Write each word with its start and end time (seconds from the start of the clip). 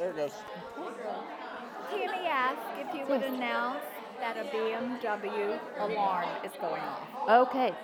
There 0.00 0.08
it 0.08 0.16
goes. 0.16 0.32
Tammy 1.90 2.26
asked 2.26 2.58
if 2.78 2.94
you 2.94 3.04
would 3.04 3.22
announce 3.22 3.84
that 4.18 4.34
a 4.38 4.44
BMW 4.44 5.60
alarm 5.78 6.26
is 6.42 6.52
going 6.58 6.80
off. 6.80 7.02
Okay. 7.28 7.74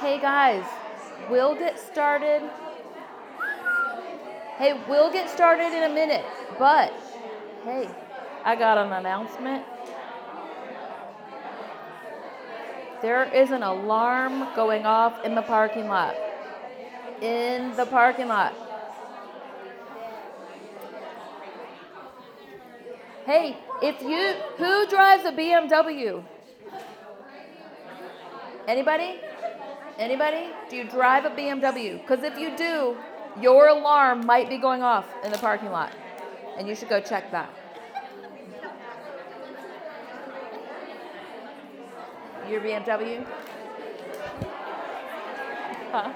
Hey 0.00 0.20
guys, 0.20 0.64
we'll 1.30 1.54
get 1.54 1.78
started. 1.78 2.42
Hey, 4.58 4.80
we'll 4.88 5.12
get 5.12 5.30
started 5.30 5.72
in 5.72 5.92
a 5.92 5.94
minute, 5.94 6.24
but 6.58 6.92
hey, 7.62 7.88
I 8.44 8.56
got 8.56 8.78
an 8.78 8.92
announcement. 8.92 9.64
There 13.02 13.24
is 13.24 13.50
an 13.50 13.62
alarm 13.62 14.48
going 14.54 14.84
off 14.84 15.24
in 15.24 15.34
the 15.34 15.42
parking 15.42 15.88
lot. 15.88 16.14
In 17.22 17.74
the 17.76 17.86
parking 17.86 18.28
lot. 18.28 18.54
Hey, 23.24 23.56
if 23.82 24.02
you 24.02 24.34
who 24.56 24.86
drives 24.88 25.24
a 25.24 25.32
BMW? 25.32 26.22
Anybody? 28.66 29.20
Anybody? 29.98 30.50
Do 30.68 30.76
you 30.76 30.84
drive 30.84 31.24
a 31.24 31.30
BMW? 31.30 32.00
Because 32.00 32.22
if 32.22 32.38
you 32.38 32.56
do, 32.56 32.96
your 33.40 33.68
alarm 33.68 34.26
might 34.26 34.48
be 34.48 34.58
going 34.58 34.82
off 34.82 35.06
in 35.24 35.32
the 35.32 35.38
parking 35.38 35.70
lot. 35.70 35.92
And 36.58 36.68
you 36.68 36.74
should 36.74 36.88
go 36.88 37.00
check 37.00 37.30
that. 37.30 37.50
Your 42.50 42.60
BMW? 42.62 43.24
Huh? 45.92 46.12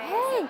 Hey! 0.00 0.46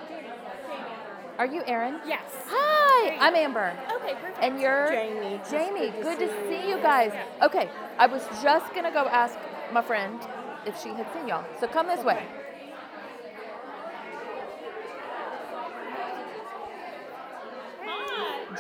Are 1.39 1.47
you 1.47 1.65
Erin? 1.67 1.99
Yes. 2.07 2.21
Hi, 2.47 3.17
I'm 3.19 3.35
Amber. 3.35 3.77
Okay, 3.97 4.15
perfect. 4.15 4.39
And 4.41 4.61
you're 4.61 4.89
Jamie. 4.93 5.41
Jamie, 5.51 5.91
good 5.91 6.03
good 6.05 6.19
to 6.21 6.27
to 6.29 6.33
see 6.45 6.49
see 6.63 6.69
you. 6.69 6.77
you 6.77 6.83
guys. 6.83 7.11
Yeah. 7.13 7.47
Okay, 7.47 7.69
I 7.99 8.07
was 8.07 8.23
just 8.41 8.73
gonna 8.73 8.93
go 8.93 9.09
ask 9.09 9.37
my 9.73 9.83
friend 9.83 10.21
if 10.67 10.81
she 10.83 10.91
had 10.91 11.07
seen 11.15 11.29
y'all. 11.29 11.45
So 11.61 11.67
come 11.67 11.87
this 11.87 12.05
way. 12.05 12.27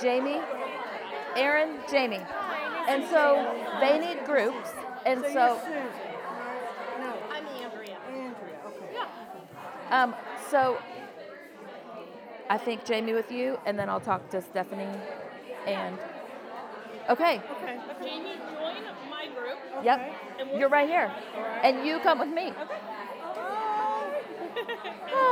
Jamie, 0.00 0.40
Aaron, 1.36 1.78
Jamie. 1.90 2.20
And 2.88 3.04
so 3.08 3.54
they 3.80 3.98
need 3.98 4.24
groups. 4.24 4.70
And 5.06 5.20
So, 5.22 5.32
so, 5.32 5.32
you're 5.46 5.58
Susan, 5.58 5.72
right? 5.74 7.00
No, 7.00 7.14
I'm 7.30 7.46
Andrea. 7.46 7.96
Andrea. 8.08 8.54
Okay. 8.66 8.86
Yeah. 9.90 10.02
um, 10.02 10.14
so 10.50 10.78
I 12.48 12.58
think 12.58 12.84
Jamie 12.84 13.14
with 13.14 13.30
you, 13.32 13.58
and 13.66 13.78
then 13.78 13.88
I'll 13.88 14.00
talk 14.00 14.28
to 14.30 14.42
Stephanie. 14.42 14.86
And 15.66 15.98
okay, 17.08 17.40
Okay. 17.62 17.78
Jamie, 18.02 18.34
join 18.58 19.10
my 19.10 19.26
group. 19.28 19.58
yep, 19.84 20.00
And 20.00 20.12
we'll 20.12 20.29
you're 20.56 20.68
right 20.68 20.88
here, 20.88 21.10
right. 21.36 21.60
and 21.64 21.86
you 21.86 21.98
come 22.00 22.18
with 22.18 22.28
me. 22.28 22.46
and 22.46 22.56
we'll 22.56 22.56
do 22.56 22.62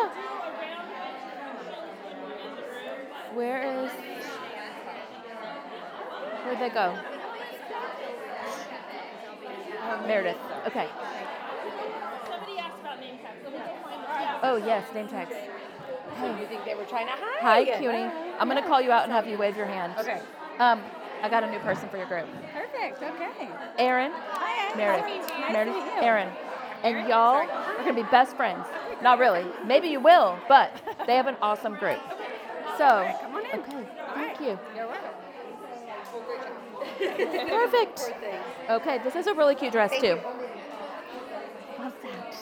a 0.05 0.11
round 0.61 0.89
when 2.05 2.17
we're 2.23 2.39
in 2.49 2.55
the 2.57 2.63
room. 2.63 3.35
Where 3.35 3.63
is? 3.85 3.91
Where'd 6.45 6.61
they 6.61 6.71
go? 6.71 6.97
Meredith. 10.07 10.37
Okay. 10.67 10.89
Somebody 12.29 12.59
asked 12.59 12.81
about 12.81 13.01
name 13.01 13.19
tags. 13.19 13.39
So 13.45 13.51
we'll 13.51 13.61
go 13.61 13.67
find 13.83 14.03
them. 14.03 14.11
Yeah. 14.21 14.39
Oh 14.43 14.57
yes, 14.57 14.93
name 14.95 15.09
tags. 15.09 15.35
You 16.23 16.47
think 16.47 16.65
they 16.65 16.75
were 16.75 16.85
trying 16.85 17.07
to 17.07 17.13
hide 17.13 17.41
Hi, 17.41 17.61
it? 17.61 17.79
cutie. 17.79 18.11
I'm 18.39 18.49
gonna 18.49 18.67
call 18.67 18.81
you 18.81 18.91
out 18.91 19.05
and 19.05 19.13
have 19.13 19.27
you 19.29 19.39
wave 19.39 19.57
your 19.57 19.67
hand. 19.67 19.95
Okay. 19.99 20.21
Um, 20.59 20.83
I 21.23 21.29
got 21.29 21.43
a 21.45 21.51
new 21.51 21.59
person 21.61 21.89
for 21.89 21.97
your 21.97 22.07
group. 22.07 22.27
Perfect. 22.53 23.03
Okay. 23.03 23.49
Aaron, 23.79 24.13
Hi, 24.15 24.75
Meredith, 24.77 25.29
Nice 25.29 25.53
Meredith. 25.53 25.85
Aaron, 26.03 26.29
and 26.83 27.09
y'all 27.09 27.37
are 27.37 27.77
gonna 27.79 27.95
be 27.95 28.03
best 28.05 28.37
friends. 28.37 28.67
Not 29.03 29.19
really. 29.19 29.45
Maybe 29.67 29.89
you 29.89 30.01
will, 30.01 30.39
but 30.49 30.73
they 31.07 31.17
have 31.17 31.27
an 31.27 31.37
awesome 31.43 31.77
group. 31.77 32.01
So, 32.77 33.13
come 33.21 33.35
on 33.35 33.45
in. 33.47 33.61
okay, 33.61 33.89
thank 34.15 34.41
you. 34.41 34.59
You're 34.75 34.87
welcome. 34.87 35.11
Perfect. 37.49 38.13
Okay, 38.71 38.99
this 39.03 39.17
is 39.17 39.27
a 39.27 39.33
really 39.33 39.55
cute 39.55 39.73
dress 39.73 39.91
too. 39.99 40.19
Love 41.79 41.95
that. 42.03 42.37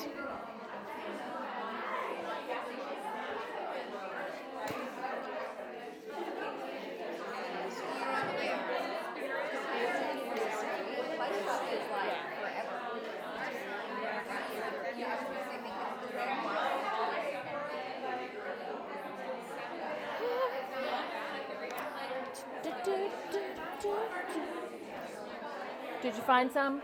Did 26.06 26.14
you 26.14 26.22
find 26.22 26.52
some? 26.52 26.82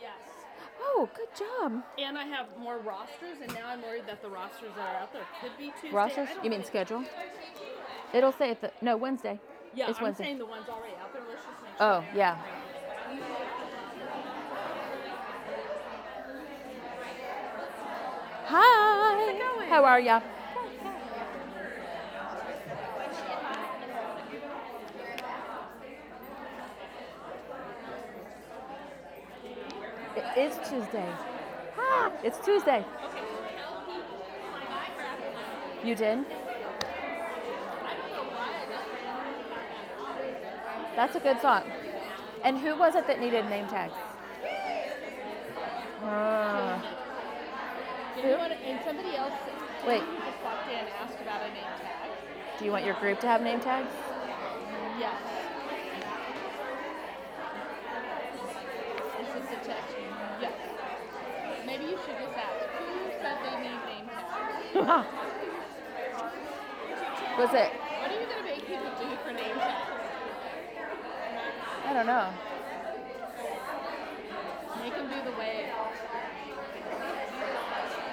Yes. 0.00 0.10
Oh, 0.82 1.08
good 1.14 1.28
job. 1.38 1.84
And 2.00 2.18
I 2.18 2.24
have 2.24 2.46
more 2.58 2.78
rosters, 2.78 3.38
and 3.40 3.54
now 3.54 3.68
I'm 3.68 3.80
worried 3.80 4.08
that 4.08 4.20
the 4.22 4.28
rosters 4.28 4.72
that 4.76 4.88
are 4.92 5.02
out 5.02 5.12
there 5.12 5.22
could 5.40 5.56
be 5.56 5.72
Tuesday. 5.80 5.94
Rosters? 5.94 6.28
I 6.28 6.34
don't 6.34 6.44
You 6.44 6.50
mean 6.50 6.64
schedule? 6.64 7.04
It'll 8.12 8.32
say 8.32 8.50
at 8.50 8.60
the 8.60 8.72
no 8.82 8.96
Wednesday. 8.96 9.38
Yeah, 9.72 9.88
it's 9.88 9.98
I'm 9.98 10.04
Wednesday. 10.06 10.24
saying 10.24 10.38
the 10.38 10.46
ones 10.46 10.66
already 10.68 10.94
out 11.00 11.12
there. 11.12 11.22
Let's 11.28 11.44
just 11.44 11.62
make 11.62 11.78
sure. 11.78 11.86
Oh 11.86 12.04
yeah. 12.12 12.38
Hi. 18.46 19.68
How 19.68 19.84
are 19.84 20.00
ya? 20.00 20.20
It 30.36 30.40
is 30.40 30.68
Tuesday. 30.68 31.08
Ah, 31.78 32.12
it's 32.22 32.38
Tuesday. 32.44 32.84
You 35.84 35.94
did? 35.94 36.24
That's 40.96 41.16
a 41.16 41.20
good 41.20 41.40
song. 41.40 41.62
And 42.44 42.58
who 42.58 42.76
was 42.76 42.94
it 42.94 43.06
that 43.06 43.20
needed 43.20 43.48
name 43.48 43.66
tags? 43.68 43.94
You? 48.16 48.36
And 48.36 48.80
somebody 48.84 49.16
else 49.16 49.32
Wait. 49.86 50.00
just 50.00 50.44
walked 50.44 50.68
in 50.68 50.84
asked 51.00 51.20
about 51.22 51.40
a 51.40 51.48
name 51.54 51.64
tag. 51.80 52.10
do 52.58 52.64
you 52.66 52.70
want 52.70 52.84
your 52.84 52.94
group 52.94 53.18
to 53.20 53.26
have 53.26 53.40
name 53.42 53.60
tags? 53.60 53.88
Yes. 54.98 55.14
Is 59.20 59.26
this 59.34 59.52
a 59.52 59.64
text? 59.66 59.96
Yes. 60.42 60.52
Should 62.10 62.18
just 62.18 62.36
ask 62.38 62.66
who 62.74 63.10
said 63.22 63.38
they 63.44 63.54
need 63.62 63.78
name 63.86 64.06
tags. 64.10 64.74
was 67.38 67.54
it? 67.54 67.70
What 67.70 68.10
are 68.10 68.20
you 68.20 68.26
gonna 68.26 68.42
make 68.42 68.66
people 68.66 68.90
do 68.98 69.16
for 69.24 69.32
name 69.32 69.54
tags? 69.54 69.90
I 71.86 71.92
don't 71.92 72.06
know. 72.06 72.30
Make 74.82 74.94
them 74.96 75.08
do 75.08 75.30
the 75.30 75.36
way 75.38 75.70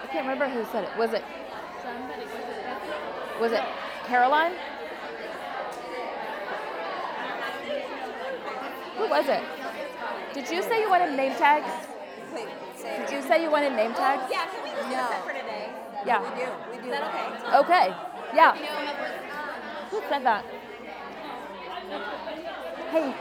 I 0.04 0.08
can't 0.12 0.28
remember 0.28 0.48
who 0.48 0.64
said 0.72 0.84
it. 0.84 0.96
Was 0.98 1.14
it 1.14 1.24
somebody 1.82 2.26
was 2.26 2.34
it 2.34 2.64
Bethany? 2.64 3.42
was 3.42 3.52
it 3.52 3.64
Caroline? 4.06 4.54
Who 8.98 9.10
was 9.10 9.28
it? 9.28 9.44
Did 10.36 10.50
you 10.52 10.62
say 10.62 10.82
you 10.82 10.90
wanted 10.90 11.16
name 11.16 11.34
tags? 11.34 11.87
Did 13.08 13.24
you 13.24 13.30
say 13.30 13.42
you 13.42 13.50
wanted 13.50 13.72
name 13.74 13.94
oh, 13.96 14.00
tags? 14.00 14.24
Yeah, 14.30 14.46
can 14.52 14.64
we 14.64 14.70
just 14.70 14.84
No. 14.84 14.90
do 14.90 14.96
that 14.96 15.24
for 15.26 15.32
today? 15.32 15.70
Yeah. 16.06 16.20
We 16.20 16.28
do. 16.36 16.52
We 16.72 16.78
do. 16.84 16.92
Is 16.92 17.00
that 17.00 17.04
okay? 17.08 17.58
Okay. 17.60 17.96
Yeah. 18.36 18.52
Um, 18.52 18.58
who 19.90 20.02
said 20.10 20.24
that? 20.26 20.44
Hey, 22.92 23.14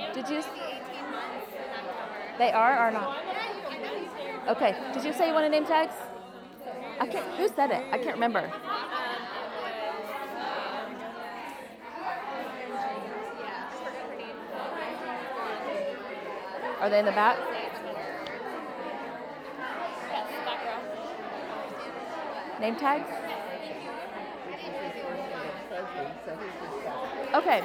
Yeah, 0.00 0.12
did 0.14 0.28
you? 0.30 0.40
Say 0.40 0.48
they 2.38 2.50
are 2.52 2.88
or 2.88 2.90
not? 2.90 3.18
Okay. 4.48 4.74
Did 4.94 5.04
you 5.04 5.12
say 5.12 5.28
you 5.28 5.34
wanted 5.34 5.50
name 5.50 5.66
tags? 5.66 5.94
I 6.98 7.06
can't. 7.06 7.26
Who 7.36 7.46
said 7.48 7.70
it? 7.70 7.84
I 7.92 7.98
can't 7.98 8.14
remember. 8.14 8.50
Are 16.80 16.88
they 16.88 16.98
in 16.98 17.04
the 17.04 17.12
back? 17.12 17.36
Yes, 20.10 20.30
back 20.46 20.64
row. 20.64 20.80
Name 22.58 22.76
tags? 22.76 23.10
Okay. 27.34 27.62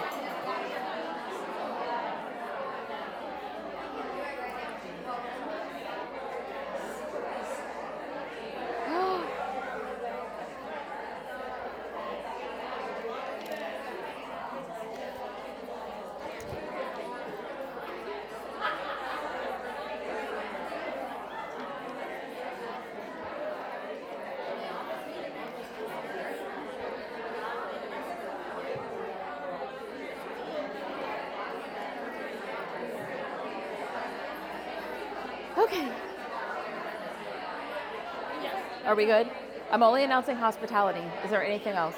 Are 38.96 38.98
we 38.98 39.08
good? 39.08 39.30
I'm 39.72 39.84
only 39.84 40.06
announcing 40.06 40.38
hospitality. 40.38 41.04
Is 41.26 41.30
there 41.30 41.44
anything 41.44 41.74
else? 41.74 41.96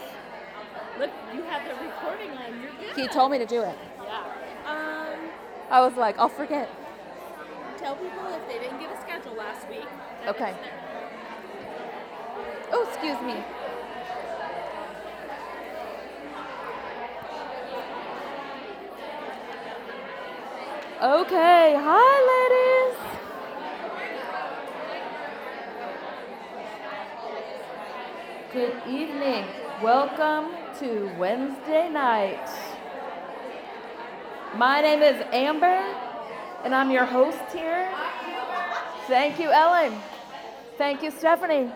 Look, 0.98 1.12
you 1.32 1.44
have 1.44 1.62
the 1.68 1.76
recording 1.86 2.32
on. 2.32 2.60
You're 2.60 2.72
good. 2.72 3.00
He 3.00 3.08
told 3.08 3.30
me 3.30 3.38
to 3.38 3.46
do 3.46 3.62
it. 3.62 3.78
Yeah. 4.04 4.24
Um, 4.66 5.30
I 5.70 5.82
was 5.82 5.96
like, 5.96 6.18
I'll 6.18 6.28
forget. 6.28 6.68
tell 7.78 7.96
people 7.98 8.26
if 8.34 8.48
they 8.48 8.58
didn't 8.58 8.80
get 8.80 8.92
a 8.92 9.00
schedule 9.00 9.36
last 9.36 9.70
week. 9.70 9.86
Okay. 10.26 10.56
Oh, 12.72 12.88
excuse 12.90 13.22
me. 13.22 13.44
Okay, 21.00 21.76
hi, 21.78 22.28
ladies. 22.28 22.37
Good 28.58 28.88
evening. 28.88 29.46
Welcome 29.84 30.50
to 30.80 31.16
Wednesday 31.20 31.90
night. 31.90 32.50
My 34.56 34.82
name 34.82 35.04
is 35.04 35.24
Amber, 35.32 35.86
and 36.64 36.74
I'm 36.74 36.90
your 36.90 37.06
host 37.06 37.38
here. 37.54 37.88
Thank 39.06 39.40
you, 39.40 39.52
Ellen. 39.52 39.94
Thank 40.76 41.04
you, 41.04 41.12
Stephanie. 41.12 41.72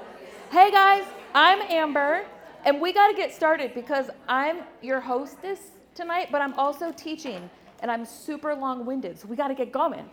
Hey 0.50 0.72
guys, 0.72 1.04
I'm 1.36 1.62
Amber, 1.70 2.26
and 2.66 2.82
we 2.82 2.94
got 2.94 3.10
to 3.10 3.14
get 3.14 3.32
started 3.32 3.76
because 3.76 4.10
I'm 4.28 4.62
your 4.82 5.00
hostess 5.00 5.60
tonight, 5.94 6.30
but 6.32 6.42
I'm 6.42 6.56
also 6.56 6.92
teaching, 6.92 7.48
and 7.84 7.92
I'm 7.92 8.06
super 8.06 8.56
long 8.56 8.88
winded, 8.88 9.20
so 9.20 9.28
we 9.28 9.36
got 9.36 9.50
to 9.50 9.54
get 9.54 9.72
going. 9.72 10.10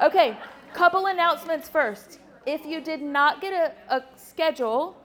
Okay, 0.00 0.38
couple 0.72 1.06
announcements 1.06 1.68
first. 1.68 2.20
If 2.46 2.64
you 2.64 2.80
did 2.80 3.02
not 3.02 3.40
get 3.40 3.52
a, 3.52 3.96
a 3.96 4.04
schedule, 4.16 5.01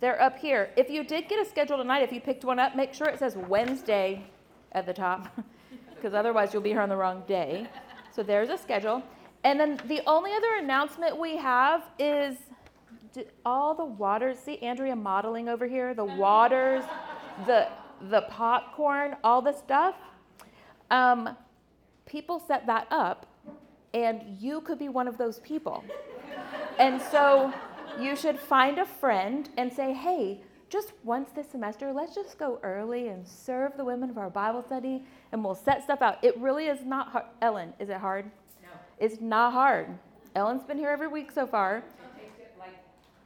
they're 0.00 0.20
up 0.20 0.38
here. 0.38 0.70
If 0.76 0.90
you 0.90 1.04
did 1.04 1.28
get 1.28 1.44
a 1.44 1.48
schedule 1.48 1.76
tonight, 1.76 2.02
if 2.02 2.12
you 2.12 2.20
picked 2.20 2.44
one 2.44 2.58
up, 2.58 2.74
make 2.74 2.94
sure 2.94 3.06
it 3.08 3.18
says 3.18 3.36
Wednesday 3.36 4.24
at 4.72 4.86
the 4.86 4.94
top, 4.94 5.28
because 5.94 6.14
otherwise 6.14 6.52
you'll 6.52 6.62
be 6.62 6.70
here 6.70 6.80
on 6.80 6.88
the 6.88 6.96
wrong 6.96 7.22
day. 7.26 7.66
So 8.12 8.22
there's 8.22 8.48
a 8.48 8.58
schedule. 8.58 9.02
And 9.44 9.58
then 9.58 9.80
the 9.86 10.02
only 10.06 10.32
other 10.32 10.56
announcement 10.58 11.18
we 11.18 11.36
have 11.36 11.84
is 11.98 12.36
all 13.44 13.74
the 13.74 13.84
waters. 13.84 14.38
See 14.38 14.58
Andrea 14.58 14.94
modeling 14.94 15.48
over 15.48 15.66
here? 15.66 15.94
The 15.94 16.04
waters, 16.04 16.84
the 17.46 17.68
the 18.08 18.22
popcorn, 18.22 19.16
all 19.22 19.42
the 19.42 19.52
stuff. 19.52 19.94
Um, 20.90 21.36
people 22.06 22.38
set 22.40 22.66
that 22.66 22.86
up, 22.90 23.26
and 23.92 24.22
you 24.38 24.60
could 24.62 24.78
be 24.78 24.88
one 24.88 25.06
of 25.06 25.18
those 25.18 25.38
people. 25.40 25.84
And 26.78 27.00
so 27.00 27.52
you 28.02 28.16
should 28.16 28.38
find 28.38 28.78
a 28.78 28.86
friend 28.86 29.48
and 29.56 29.72
say, 29.72 29.92
hey, 29.92 30.40
just 30.68 30.92
once 31.02 31.30
this 31.34 31.50
semester, 31.50 31.92
let's 31.92 32.14
just 32.14 32.38
go 32.38 32.60
early 32.62 33.08
and 33.08 33.26
serve 33.26 33.76
the 33.76 33.84
women 33.84 34.08
of 34.08 34.18
our 34.18 34.30
Bible 34.30 34.62
study 34.62 35.04
and 35.32 35.44
we'll 35.44 35.54
set 35.54 35.82
stuff 35.82 36.00
out. 36.00 36.22
It 36.22 36.38
really 36.38 36.66
is 36.66 36.84
not 36.84 37.08
hard. 37.08 37.26
Ellen, 37.42 37.72
is 37.78 37.88
it 37.88 37.96
hard? 37.96 38.26
No. 38.62 38.68
It's 38.98 39.20
not 39.20 39.52
hard. 39.52 39.88
Ellen's 40.36 40.62
been 40.62 40.78
here 40.78 40.90
every 40.90 41.08
week 41.08 41.32
so 41.32 41.46
far. 41.46 41.82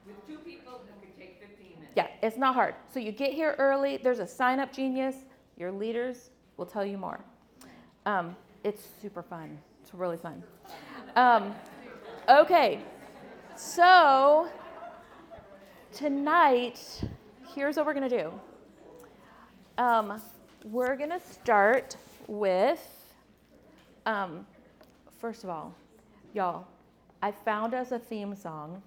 With 0.07 0.27
two 0.27 0.39
people, 0.39 0.81
it 0.87 1.01
could 1.01 1.19
take 1.19 1.41
15 1.41 1.77
minutes. 1.77 1.93
Yeah, 1.97 2.09
it's 2.23 2.37
not 2.37 2.55
hard. 2.55 2.75
So 2.93 3.01
you 3.01 3.13
get 3.13 3.33
here 3.33 3.55
early. 3.59 3.99
There's 3.99 4.19
a 4.19 4.27
sign 4.27 4.61
up 4.61 4.73
genius. 4.73 5.17
Your 5.57 5.73
leaders 5.73 6.31
will 6.57 6.67
tell 6.67 6.85
you 6.85 6.99
more. 6.99 7.21
Um, 8.07 8.37
it's 8.65 8.83
super 9.01 9.23
fun. 9.23 9.59
It's 9.83 9.95
really 9.95 10.17
fun. 10.17 10.43
Um, 11.17 11.55
okay, 12.29 12.81
so 13.57 14.49
tonight, 15.95 17.03
here's 17.55 17.77
what 17.77 17.87
we're 17.87 17.95
going 17.95 18.09
to 18.09 18.23
do. 18.23 18.33
Um, 19.79 20.21
we're 20.65 20.97
going 20.97 21.11
to 21.11 21.21
start 21.21 21.97
with, 22.27 23.15
um, 24.05 24.45
first 25.21 25.45
of 25.45 25.51
all, 25.51 25.73
y'all, 26.33 26.67
I 27.23 27.31
found 27.31 27.75
us 27.75 27.93
a 27.93 27.99
theme 27.99 28.35
song. 28.35 28.83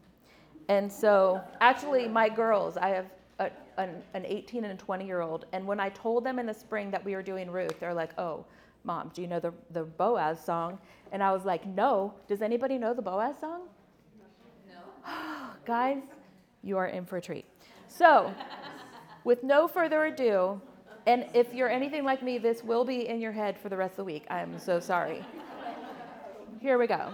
And 0.68 0.92
so, 0.92 1.42
actually, 1.62 2.09
my 2.09 2.27
girls, 2.27 2.75
I 2.75 2.89
have 2.89 3.06
a, 3.39 3.51
an, 3.77 4.04
an 4.13 4.25
18 4.25 4.65
and 4.65 4.74
a 4.74 4.83
20 4.83 5.06
year 5.06 5.21
old, 5.21 5.45
and 5.54 5.65
when 5.65 5.80
I 5.80 5.89
told 5.89 6.25
them 6.25 6.39
in 6.39 6.45
the 6.45 6.54
spring 6.54 6.92
that 6.92 7.04
we 7.06 7.15
were 7.15 7.24
doing 7.24 7.50
Ruth, 7.50 7.80
they're 7.80 7.94
like, 7.94 8.12
oh, 8.19 8.44
mom, 8.83 9.12
do 9.13 9.21
you 9.21 9.27
know 9.27 9.39
the, 9.39 9.54
the 9.71 9.83
Boaz 9.83 10.44
song? 10.44 10.77
And 11.13 11.24
I 11.24 11.31
was 11.31 11.45
like, 11.45 11.65
no. 11.65 12.13
Does 12.27 12.42
anybody 12.42 12.78
know 12.78 12.94
the 12.94 13.02
Boaz 13.02 13.35
song? 13.40 13.61
No. 14.68 15.14
Guys, 15.66 15.99
you 16.68 16.78
are 16.78 16.88
in 16.88 17.06
for 17.06 17.18
a 17.18 17.21
treat. 17.21 17.45
So, 17.88 18.33
with 19.24 19.44
no 19.44 19.68
further 19.68 20.06
ado, 20.06 20.62
and 21.06 21.26
if 21.33 21.54
you're 21.54 21.69
anything 21.69 22.04
like 22.04 22.21
me, 22.21 22.38
this 22.38 22.64
will 22.64 22.83
be 22.83 23.07
in 23.07 23.21
your 23.21 23.31
head 23.31 23.57
for 23.57 23.69
the 23.69 23.78
rest 23.78 23.94
of 23.94 23.97
the 23.97 24.04
week. 24.04 24.26
I'm 24.30 24.59
so 24.59 24.80
sorry. 24.80 25.24
Here 26.59 26.78
we 26.78 26.88
go. 26.88 27.12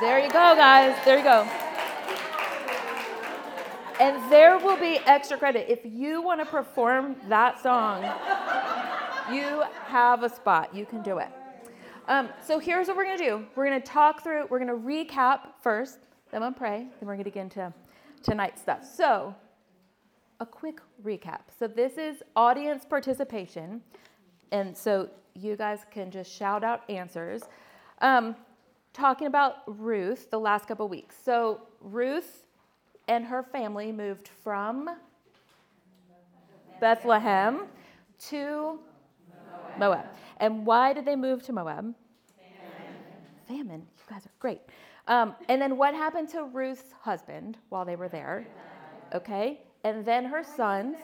There 0.00 0.18
you 0.18 0.28
go, 0.28 0.54
guys. 0.56 0.96
There 1.04 1.18
you 1.18 1.24
go. 1.24 1.42
And 4.00 4.32
there 4.32 4.58
will 4.58 4.78
be 4.78 4.98
extra 5.06 5.36
credit. 5.36 5.66
If 5.68 5.80
you 5.84 6.22
want 6.22 6.40
to 6.40 6.46
perform 6.46 7.16
that 7.28 7.62
song, 7.62 8.02
you 9.34 9.62
have 9.86 10.22
a 10.22 10.28
spot. 10.28 10.74
You 10.74 10.86
can 10.86 11.02
do 11.02 11.18
it. 11.18 11.28
Um, 12.08 12.30
so 12.44 12.58
here's 12.58 12.88
what 12.88 12.96
we're 12.96 13.04
going 13.04 13.18
to 13.18 13.24
do 13.24 13.46
we're 13.54 13.66
going 13.66 13.80
to 13.80 13.86
talk 13.86 14.22
through, 14.22 14.46
we're 14.48 14.58
going 14.58 14.68
to 14.68 14.86
recap 14.86 15.48
first 15.62 16.00
then 16.30 16.42
we'll 16.42 16.52
pray, 16.52 16.86
then 16.98 17.08
we're 17.08 17.16
gonna 17.16 17.24
get 17.24 17.42
into 17.42 17.72
tonight's 18.22 18.60
stuff. 18.60 18.84
So, 18.84 19.34
a 20.38 20.46
quick 20.46 20.80
recap. 21.02 21.40
So, 21.58 21.66
this 21.66 21.98
is 21.98 22.22
audience 22.36 22.84
participation, 22.84 23.82
and 24.52 24.76
so 24.76 25.08
you 25.34 25.56
guys 25.56 25.80
can 25.90 26.10
just 26.10 26.32
shout 26.32 26.62
out 26.62 26.88
answers. 26.88 27.42
Um, 28.00 28.36
talking 28.92 29.26
about 29.26 29.56
Ruth 29.66 30.30
the 30.30 30.38
last 30.38 30.66
couple 30.66 30.88
weeks. 30.88 31.16
So, 31.24 31.62
Ruth 31.80 32.44
and 33.08 33.24
her 33.24 33.42
family 33.42 33.92
moved 33.92 34.28
from 34.28 34.90
Bethlehem 36.80 37.62
to 38.28 38.78
Moab. 39.78 40.06
And 40.38 40.64
why 40.66 40.92
did 40.92 41.04
they 41.04 41.16
move 41.16 41.42
to 41.44 41.52
Moab? 41.52 41.94
Famine. 43.48 43.80
You 43.80 44.14
guys 44.14 44.26
are 44.26 44.30
great. 44.38 44.60
Um, 45.08 45.34
and 45.48 45.60
then 45.60 45.76
what 45.76 45.94
happened 45.94 46.28
to 46.30 46.44
Ruth's 46.44 46.92
husband 47.00 47.58
while 47.68 47.84
they 47.84 47.96
were 47.96 48.08
there? 48.08 48.46
Okay. 49.14 49.60
And 49.84 50.04
then 50.04 50.24
her 50.24 50.44
sons. 50.44 50.96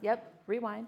Yep, 0.00 0.32
rewind. 0.46 0.86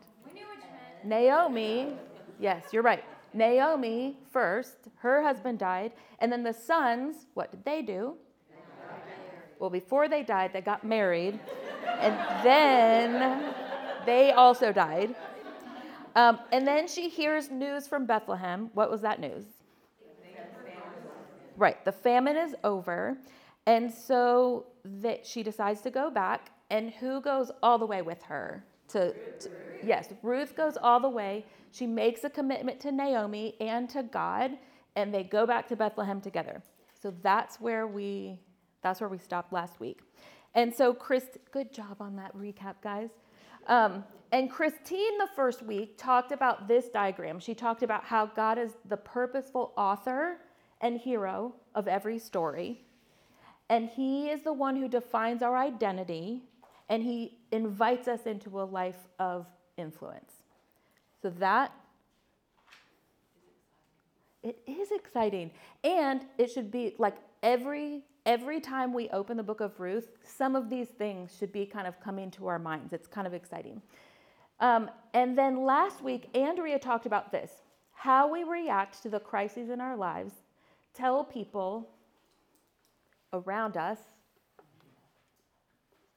Naomi, 1.05 1.97
yes, 2.39 2.65
you're 2.73 2.83
right. 2.83 3.05
Naomi 3.33 4.19
first, 4.31 4.77
her 4.97 5.23
husband 5.23 5.59
died. 5.59 5.93
And 6.19 6.31
then 6.31 6.43
the 6.43 6.53
sons, 6.53 7.27
what 7.35 7.51
did 7.51 7.65
they 7.65 7.83
do? 7.83 8.17
Well, 9.59 9.71
before 9.71 10.09
they 10.09 10.23
died, 10.23 10.53
they 10.53 10.63
got 10.63 10.85
married. 10.85 11.39
And 12.01 12.45
then 12.45 13.55
they 14.07 14.33
also 14.33 14.73
died. 14.73 15.15
Um, 16.17 16.39
and 16.51 16.67
then 16.67 16.89
she 16.89 17.09
hears 17.09 17.51
news 17.51 17.87
from 17.87 18.07
Bethlehem. 18.07 18.71
What 18.75 18.91
was 18.91 19.03
that 19.03 19.21
news? 19.21 19.45
Right, 21.57 21.85
the 21.85 21.93
famine 21.93 22.37
is 22.37 22.55
over. 22.65 23.19
And 23.67 23.93
so 23.93 24.67
that 24.85 25.27
she 25.27 25.43
decides 25.43 25.83
to 25.83 25.91
go 25.91 26.11
back. 26.11 26.51
And 26.71 26.91
who 26.91 27.21
goes 27.21 27.51
all 27.63 27.79
the 27.79 27.87
way 27.87 28.01
with 28.01 28.23
her? 28.23 28.65
To, 28.89 29.13
to 29.13 29.51
yes, 29.85 30.09
Ruth 30.23 30.57
goes 30.57 30.77
all 30.77 31.01
the 31.01 31.09
way. 31.09 31.45
She 31.71 31.87
makes 31.87 32.25
a 32.25 32.31
commitment 32.31 32.81
to 32.81 32.93
Naomi 32.93 33.57
and 33.61 33.89
to 33.91 34.03
God, 34.03 34.53
and 34.97 35.15
they 35.15 35.23
go 35.23 35.47
back 35.47 35.69
to 35.69 35.77
Bethlehem 35.77 36.21
together. 36.21 36.62
So 37.00 37.15
that's 37.23 37.61
where 37.61 37.87
we 37.87 38.39
that's 38.83 39.00
where 39.00 39.11
we 39.11 39.19
stopped 39.19 39.53
last 39.53 39.79
week. 39.79 40.00
And 40.55 40.75
so 40.75 40.95
Chris, 40.95 41.25
good 41.53 41.73
job 41.73 41.97
on 42.00 42.17
that 42.17 42.37
recap, 42.37 42.77
guys. 42.83 43.11
Um, 43.67 44.05
and 44.33 44.50
Christine, 44.50 45.19
the 45.19 45.29
first 45.37 45.62
week, 45.62 45.99
talked 45.99 46.33
about 46.33 46.67
this 46.67 46.89
diagram. 46.89 47.41
She 47.41 47.55
talked 47.55 47.83
about 47.83 48.05
how 48.05 48.27
God 48.27 48.59
is 48.59 48.73
the 48.89 48.97
purposeful 48.97 49.73
author 49.77 50.39
and 50.81 50.99
hero 50.99 51.55
of 51.75 51.89
every 51.89 52.19
story. 52.19 52.85
And 53.69 53.89
He 53.89 54.29
is 54.29 54.43
the 54.43 54.53
one 54.53 54.77
who 54.77 54.89
defines 54.89 55.43
our 55.43 55.57
identity, 55.57 56.43
and 56.89 57.03
He 57.03 57.39
invites 57.53 58.09
us 58.09 58.23
into 58.27 58.61
a 58.61 58.65
life 58.65 59.09
of 59.19 59.47
influence. 59.77 60.40
So 61.23 61.31
that 61.31 61.73
it 64.43 64.59
is 64.67 64.91
exciting. 64.91 65.50
And 65.85 66.25
it 66.39 66.50
should 66.50 66.71
be 66.71 66.95
like 66.99 67.17
every 67.43 68.03
every 68.27 68.61
time 68.61 68.93
we 68.93 69.09
open 69.11 69.37
the 69.37 69.43
book 69.43 69.61
of 69.61 69.79
Ruth, 69.81 70.11
some 70.23 70.55
of 70.55 70.69
these 70.69 70.89
things 70.89 71.35
should 71.39 71.53
be 71.53 71.65
kind 71.67 71.87
of 71.87 71.99
coming 72.00 72.31
to 72.33 72.47
our 72.47 72.59
minds. 72.59 72.93
It's 72.93 73.07
kind 73.07 73.27
of 73.27 73.35
exciting. 73.35 73.81
Um, 74.61 74.91
and 75.15 75.37
then 75.37 75.65
last 75.65 76.03
week, 76.03 76.29
Andrea 76.35 76.79
talked 76.79 77.07
about 77.07 77.33
this 77.33 77.62
how 77.93 78.31
we 78.31 78.45
react 78.45 79.03
to 79.03 79.11
the 79.11 79.21
crises 79.21 79.69
in 79.69 79.79
our 79.79 79.95
lives, 79.95 80.33
tell 80.95 81.23
people 81.23 81.87
around 83.35 83.77
us. 83.77 83.99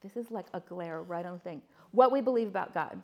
This 0.01 0.15
is 0.15 0.31
like 0.31 0.45
a 0.53 0.61
glare 0.61 1.01
right 1.03 1.25
on 1.25 1.33
the 1.33 1.39
thing. 1.39 1.61
What 1.91 2.11
we 2.11 2.21
believe 2.21 2.47
about 2.47 2.73
God. 2.73 3.01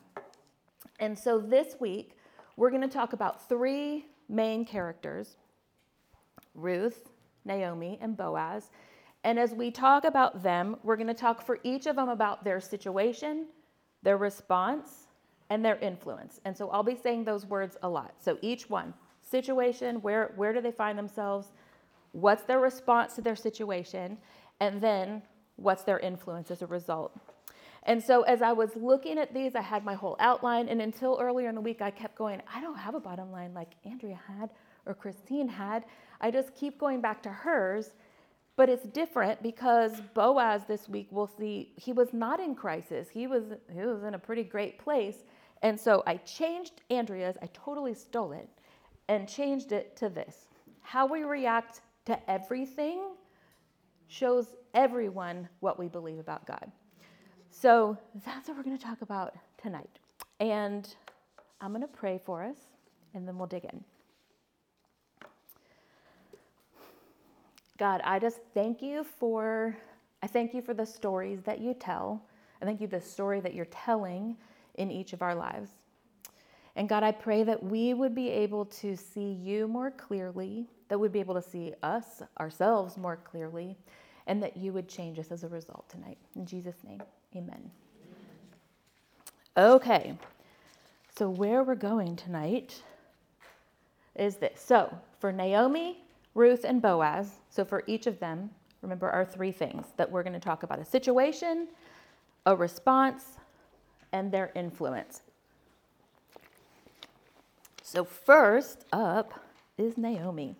And 1.00 1.18
so 1.18 1.40
this 1.40 1.76
week, 1.80 2.16
we're 2.56 2.70
going 2.70 2.82
to 2.82 2.88
talk 2.88 3.14
about 3.14 3.48
three 3.48 4.06
main 4.28 4.64
characters 4.64 5.36
Ruth, 6.54 7.10
Naomi, 7.44 7.98
and 8.02 8.16
Boaz. 8.16 8.70
And 9.24 9.38
as 9.38 9.52
we 9.52 9.70
talk 9.70 10.04
about 10.04 10.42
them, 10.42 10.76
we're 10.82 10.96
going 10.96 11.06
to 11.06 11.14
talk 11.14 11.44
for 11.44 11.58
each 11.62 11.86
of 11.86 11.96
them 11.96 12.08
about 12.08 12.44
their 12.44 12.60
situation, 12.60 13.46
their 14.02 14.16
response, 14.16 15.06
and 15.48 15.64
their 15.64 15.76
influence. 15.78 16.40
And 16.44 16.56
so 16.56 16.70
I'll 16.70 16.82
be 16.82 16.96
saying 16.96 17.24
those 17.24 17.46
words 17.46 17.76
a 17.82 17.88
lot. 17.88 18.14
So 18.18 18.38
each 18.42 18.68
one 18.68 18.94
situation, 19.22 19.96
where, 20.02 20.32
where 20.36 20.52
do 20.52 20.60
they 20.60 20.70
find 20.70 20.98
themselves? 20.98 21.48
What's 22.12 22.42
their 22.44 22.60
response 22.60 23.14
to 23.14 23.22
their 23.22 23.36
situation? 23.36 24.18
And 24.60 24.80
then 24.80 25.22
what's 25.56 25.82
their 25.82 25.98
influence 25.98 26.50
as 26.50 26.62
a 26.62 26.66
result? 26.66 27.18
And 27.90 28.00
so 28.00 28.22
as 28.22 28.40
I 28.40 28.52
was 28.52 28.70
looking 28.76 29.18
at 29.18 29.34
these, 29.34 29.56
I 29.56 29.62
had 29.62 29.84
my 29.84 29.94
whole 29.94 30.14
outline. 30.20 30.68
And 30.68 30.80
until 30.80 31.18
earlier 31.20 31.48
in 31.48 31.56
the 31.56 31.60
week, 31.60 31.82
I 31.82 31.90
kept 31.90 32.14
going, 32.14 32.40
I 32.46 32.60
don't 32.60 32.78
have 32.78 32.94
a 32.94 33.00
bottom 33.00 33.32
line 33.32 33.52
like 33.52 33.72
Andrea 33.84 34.20
had 34.28 34.50
or 34.86 34.94
Christine 34.94 35.48
had. 35.48 35.84
I 36.20 36.30
just 36.30 36.54
keep 36.54 36.78
going 36.78 37.00
back 37.00 37.20
to 37.24 37.30
hers. 37.30 37.90
But 38.54 38.68
it's 38.68 38.84
different 38.84 39.42
because 39.42 40.00
Boaz 40.14 40.62
this 40.68 40.88
week, 40.88 41.08
we'll 41.10 41.26
see, 41.26 41.72
he 41.74 41.92
was 41.92 42.12
not 42.12 42.38
in 42.38 42.54
crisis. 42.54 43.08
He 43.08 43.26
was, 43.26 43.42
he 43.74 43.80
was 43.80 44.04
in 44.04 44.14
a 44.14 44.20
pretty 44.20 44.44
great 44.44 44.78
place. 44.78 45.24
And 45.62 45.78
so 45.78 46.04
I 46.06 46.18
changed 46.18 46.82
Andrea's, 46.90 47.34
I 47.42 47.48
totally 47.52 47.94
stole 47.94 48.30
it, 48.30 48.48
and 49.08 49.28
changed 49.28 49.72
it 49.72 49.96
to 49.96 50.08
this. 50.08 50.46
How 50.80 51.08
we 51.08 51.24
react 51.24 51.80
to 52.04 52.30
everything 52.30 53.02
shows 54.06 54.54
everyone 54.74 55.48
what 55.58 55.76
we 55.76 55.88
believe 55.88 56.20
about 56.20 56.46
God. 56.46 56.70
So 57.50 57.98
that's 58.24 58.48
what 58.48 58.56
we're 58.56 58.62
going 58.62 58.78
to 58.78 58.84
talk 58.84 59.02
about 59.02 59.34
tonight. 59.60 59.98
And 60.38 60.88
I'm 61.60 61.70
going 61.72 61.82
to 61.82 61.88
pray 61.88 62.20
for 62.24 62.42
us, 62.42 62.56
and 63.14 63.26
then 63.26 63.36
we'll 63.36 63.46
dig 63.46 63.64
in. 63.64 63.84
God, 67.76 68.00
I 68.04 68.18
just 68.18 68.40
thank 68.54 68.82
you 68.82 69.04
for 69.04 69.76
I 70.22 70.26
thank 70.26 70.52
you 70.52 70.60
for 70.60 70.74
the 70.74 70.84
stories 70.84 71.40
that 71.44 71.60
you 71.60 71.72
tell. 71.72 72.22
I 72.60 72.66
thank 72.66 72.80
you 72.80 72.86
the 72.86 73.00
story 73.00 73.40
that 73.40 73.54
you're 73.54 73.64
telling 73.66 74.36
in 74.74 74.90
each 74.90 75.14
of 75.14 75.22
our 75.22 75.34
lives. 75.34 75.70
And 76.76 76.88
God, 76.88 77.02
I 77.02 77.10
pray 77.10 77.42
that 77.42 77.62
we 77.62 77.94
would 77.94 78.14
be 78.14 78.28
able 78.28 78.66
to 78.66 78.96
see 78.96 79.32
you 79.32 79.66
more 79.66 79.90
clearly, 79.90 80.68
that 80.88 80.98
we'd 80.98 81.12
be 81.12 81.20
able 81.20 81.34
to 81.34 81.42
see 81.42 81.72
us, 81.82 82.22
ourselves 82.38 82.98
more 82.98 83.16
clearly, 83.16 83.76
and 84.26 84.42
that 84.42 84.56
you 84.58 84.74
would 84.74 84.88
change 84.88 85.18
us 85.18 85.32
as 85.32 85.42
a 85.42 85.48
result 85.48 85.88
tonight. 85.88 86.18
In 86.36 86.44
Jesus' 86.44 86.76
name, 86.84 87.00
amen. 87.36 87.70
Okay, 89.56 90.16
so 91.16 91.28
where 91.28 91.62
we're 91.62 91.74
going 91.74 92.16
tonight 92.16 92.82
is 94.16 94.36
this. 94.36 94.60
So 94.60 94.96
for 95.18 95.32
Naomi, 95.32 96.02
Ruth, 96.34 96.64
and 96.64 96.80
Boaz, 96.80 97.32
so 97.50 97.64
for 97.64 97.82
each 97.86 98.06
of 98.06 98.18
them, 98.20 98.50
remember 98.82 99.10
our 99.10 99.24
three 99.24 99.52
things 99.52 99.86
that 99.96 100.10
we're 100.10 100.22
going 100.22 100.32
to 100.32 100.40
talk 100.40 100.62
about 100.62 100.78
a 100.78 100.84
situation, 100.84 101.68
a 102.46 102.56
response, 102.56 103.24
and 104.12 104.32
their 104.32 104.50
influence. 104.54 105.22
So, 107.82 108.04
first 108.04 108.84
up 108.92 109.34
is 109.76 109.98
Naomi. 109.98 110.54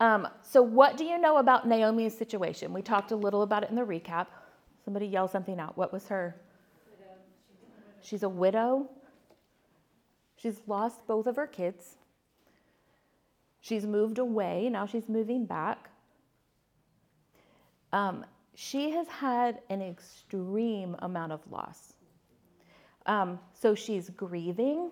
Um, 0.00 0.26
so, 0.42 0.60
what 0.62 0.96
do 0.96 1.04
you 1.04 1.18
know 1.18 1.36
about 1.36 1.68
Naomi's 1.68 2.16
situation? 2.16 2.72
We 2.72 2.82
talked 2.82 3.12
a 3.12 3.16
little 3.16 3.42
about 3.42 3.62
it 3.62 3.70
in 3.70 3.76
the 3.76 3.82
recap. 3.82 4.26
Somebody 4.90 5.06
yell 5.06 5.28
something 5.28 5.60
out. 5.60 5.78
What 5.78 5.92
was 5.92 6.08
her? 6.08 6.34
She's 8.02 8.24
a 8.24 8.28
widow. 8.28 8.90
She's 10.34 10.60
lost 10.66 11.06
both 11.06 11.28
of 11.28 11.36
her 11.36 11.46
kids. 11.46 11.94
She's 13.60 13.86
moved 13.86 14.18
away, 14.18 14.68
now 14.68 14.86
she's 14.86 15.08
moving 15.08 15.46
back. 15.46 15.90
Um, 17.92 18.26
she 18.56 18.90
has 18.90 19.06
had 19.06 19.60
an 19.70 19.80
extreme 19.80 20.96
amount 21.02 21.30
of 21.30 21.40
loss. 21.52 21.92
Um, 23.06 23.38
so 23.54 23.76
she's 23.76 24.10
grieving 24.10 24.90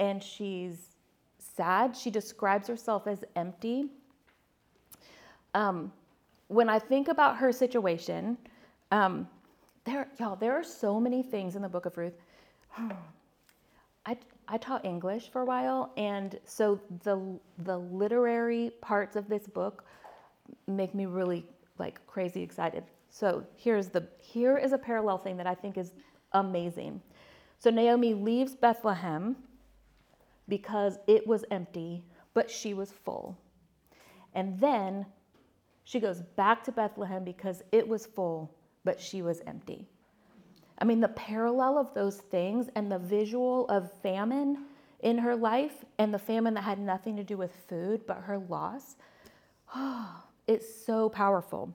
and 0.00 0.22
she's 0.22 0.96
sad. 1.38 1.96
She 1.96 2.10
describes 2.10 2.68
herself 2.68 3.06
as 3.06 3.24
empty. 3.36 3.86
Um, 5.54 5.94
when 6.48 6.68
I 6.68 6.78
think 6.78 7.08
about 7.08 7.38
her 7.38 7.52
situation, 7.52 8.36
um, 8.90 9.28
there, 9.84 10.08
y'all, 10.18 10.36
there 10.36 10.52
are 10.52 10.64
so 10.64 11.00
many 11.00 11.22
things 11.22 11.56
in 11.56 11.62
the 11.62 11.68
book 11.68 11.86
of 11.86 11.96
Ruth. 11.96 12.14
I, 14.06 14.16
I 14.48 14.56
taught 14.58 14.84
English 14.84 15.30
for 15.30 15.42
a 15.42 15.44
while, 15.44 15.92
and 15.96 16.38
so 16.44 16.80
the 17.04 17.38
the 17.64 17.78
literary 17.78 18.72
parts 18.80 19.14
of 19.14 19.28
this 19.28 19.46
book 19.46 19.84
make 20.66 20.94
me 20.94 21.06
really 21.06 21.44
like 21.78 22.04
crazy 22.06 22.42
excited. 22.42 22.84
So 23.10 23.44
here's 23.56 23.88
the 23.88 24.06
here 24.18 24.56
is 24.56 24.72
a 24.72 24.78
parallel 24.78 25.18
thing 25.18 25.36
that 25.36 25.46
I 25.46 25.54
think 25.54 25.76
is 25.76 25.92
amazing. 26.32 27.00
So 27.58 27.70
Naomi 27.70 28.14
leaves 28.14 28.54
Bethlehem 28.54 29.36
because 30.48 30.98
it 31.06 31.26
was 31.26 31.44
empty, 31.50 32.02
but 32.32 32.50
she 32.50 32.74
was 32.74 32.90
full. 32.90 33.36
And 34.34 34.58
then 34.58 35.04
she 35.84 36.00
goes 36.00 36.22
back 36.36 36.64
to 36.64 36.72
Bethlehem 36.72 37.24
because 37.24 37.62
it 37.72 37.86
was 37.86 38.06
full, 38.06 38.50
but 38.84 39.00
she 39.00 39.22
was 39.22 39.40
empty. 39.46 39.86
I 40.78 40.84
mean, 40.84 41.00
the 41.00 41.08
parallel 41.08 41.76
of 41.76 41.92
those 41.94 42.16
things 42.16 42.68
and 42.74 42.90
the 42.90 42.98
visual 42.98 43.68
of 43.68 43.92
famine 44.02 44.64
in 45.00 45.18
her 45.18 45.36
life 45.36 45.84
and 45.98 46.12
the 46.12 46.18
famine 46.18 46.54
that 46.54 46.64
had 46.64 46.78
nothing 46.78 47.16
to 47.16 47.24
do 47.24 47.36
with 47.36 47.54
food 47.68 48.06
but 48.06 48.18
her 48.18 48.38
loss, 48.38 48.96
oh, 49.74 50.24
it's 50.46 50.84
so 50.84 51.08
powerful. 51.08 51.72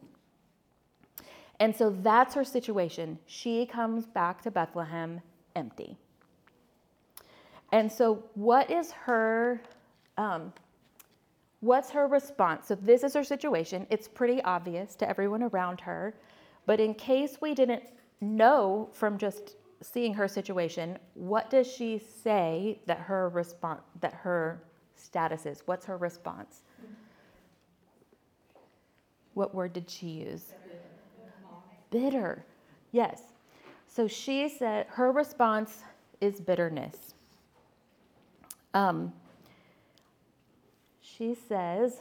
And 1.60 1.76
so 1.76 1.96
that's 2.02 2.34
her 2.36 2.44
situation. 2.44 3.18
She 3.26 3.66
comes 3.66 4.06
back 4.06 4.42
to 4.44 4.52
Bethlehem 4.52 5.22
empty. 5.56 5.98
And 7.72 7.92
so, 7.92 8.24
what 8.36 8.70
is 8.70 8.92
her, 8.92 9.62
um, 10.18 10.54
what's 11.62 11.90
her 11.92 12.08
response? 12.08 12.68
So, 12.68 12.76
this 12.76 13.04
is 13.04 13.14
her 13.14 13.24
situation. 13.24 13.88
It's 13.90 14.08
pretty 14.08 14.42
obvious 14.44 14.96
to 14.96 15.10
everyone 15.10 15.44
around 15.44 15.82
her. 15.82 16.14
But 16.66 16.80
in 16.80 16.94
case 16.94 17.38
we 17.42 17.54
didn't 17.54 17.84
know 18.22 18.90
from 18.92 19.18
just 19.18 19.56
seeing 19.82 20.14
her 20.14 20.28
situation, 20.28 20.98
what 21.14 21.50
does 21.50 21.68
she 21.72 22.00
say 22.00 22.80
that 22.86 22.98
her 22.98 23.30
response, 23.30 23.82
that 24.02 24.14
her 24.14 24.62
status 24.96 25.46
is? 25.46 25.62
What's 25.66 25.86
her 25.86 25.98
response? 25.98 26.62
What 29.34 29.54
word 29.54 29.74
did 29.74 29.90
she 29.90 30.08
use? 30.08 30.54
Bitter. 31.92 32.46
Yes. 32.92 33.22
So 33.88 34.08
she 34.08 34.50
said 34.50 34.88
her 34.90 35.12
response 35.12 35.84
is 36.22 36.40
bitterness. 36.40 37.14
Um, 38.74 39.14
she 41.02 41.36
says, 41.36 42.00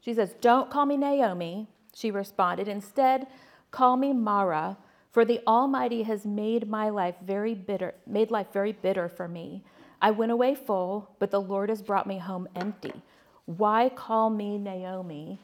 she 0.00 0.14
says, 0.14 0.34
"Don't 0.40 0.70
call 0.70 0.86
me 0.86 0.96
Naomi." 0.96 1.68
She 1.94 2.10
responded. 2.10 2.68
Instead, 2.68 3.26
call 3.70 3.96
me 3.96 4.12
Mara, 4.12 4.76
for 5.12 5.24
the 5.24 5.40
Almighty 5.46 6.02
has 6.04 6.24
made 6.24 6.68
my 6.68 6.88
life 6.88 7.16
very 7.22 7.54
bitter, 7.54 7.94
made 8.06 8.30
life 8.30 8.52
very 8.52 8.72
bitter 8.72 9.08
for 9.08 9.28
me. 9.28 9.64
I 10.00 10.10
went 10.10 10.32
away 10.32 10.54
full, 10.54 11.10
but 11.18 11.30
the 11.30 11.40
Lord 11.40 11.68
has 11.68 11.82
brought 11.82 12.06
me 12.06 12.18
home 12.18 12.48
empty. 12.54 13.02
Why 13.46 13.88
call 13.88 14.30
me 14.30 14.56
Naomi? 14.58 15.40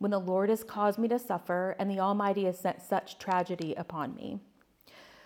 when 0.00 0.10
the 0.10 0.18
Lord 0.18 0.48
has 0.48 0.64
caused 0.64 0.98
me 0.98 1.08
to 1.08 1.18
suffer 1.18 1.76
and 1.78 1.90
the 1.90 2.00
Almighty 2.00 2.44
has 2.44 2.58
sent 2.58 2.82
such 2.82 3.18
tragedy 3.18 3.74
upon 3.74 4.14
me. 4.14 4.40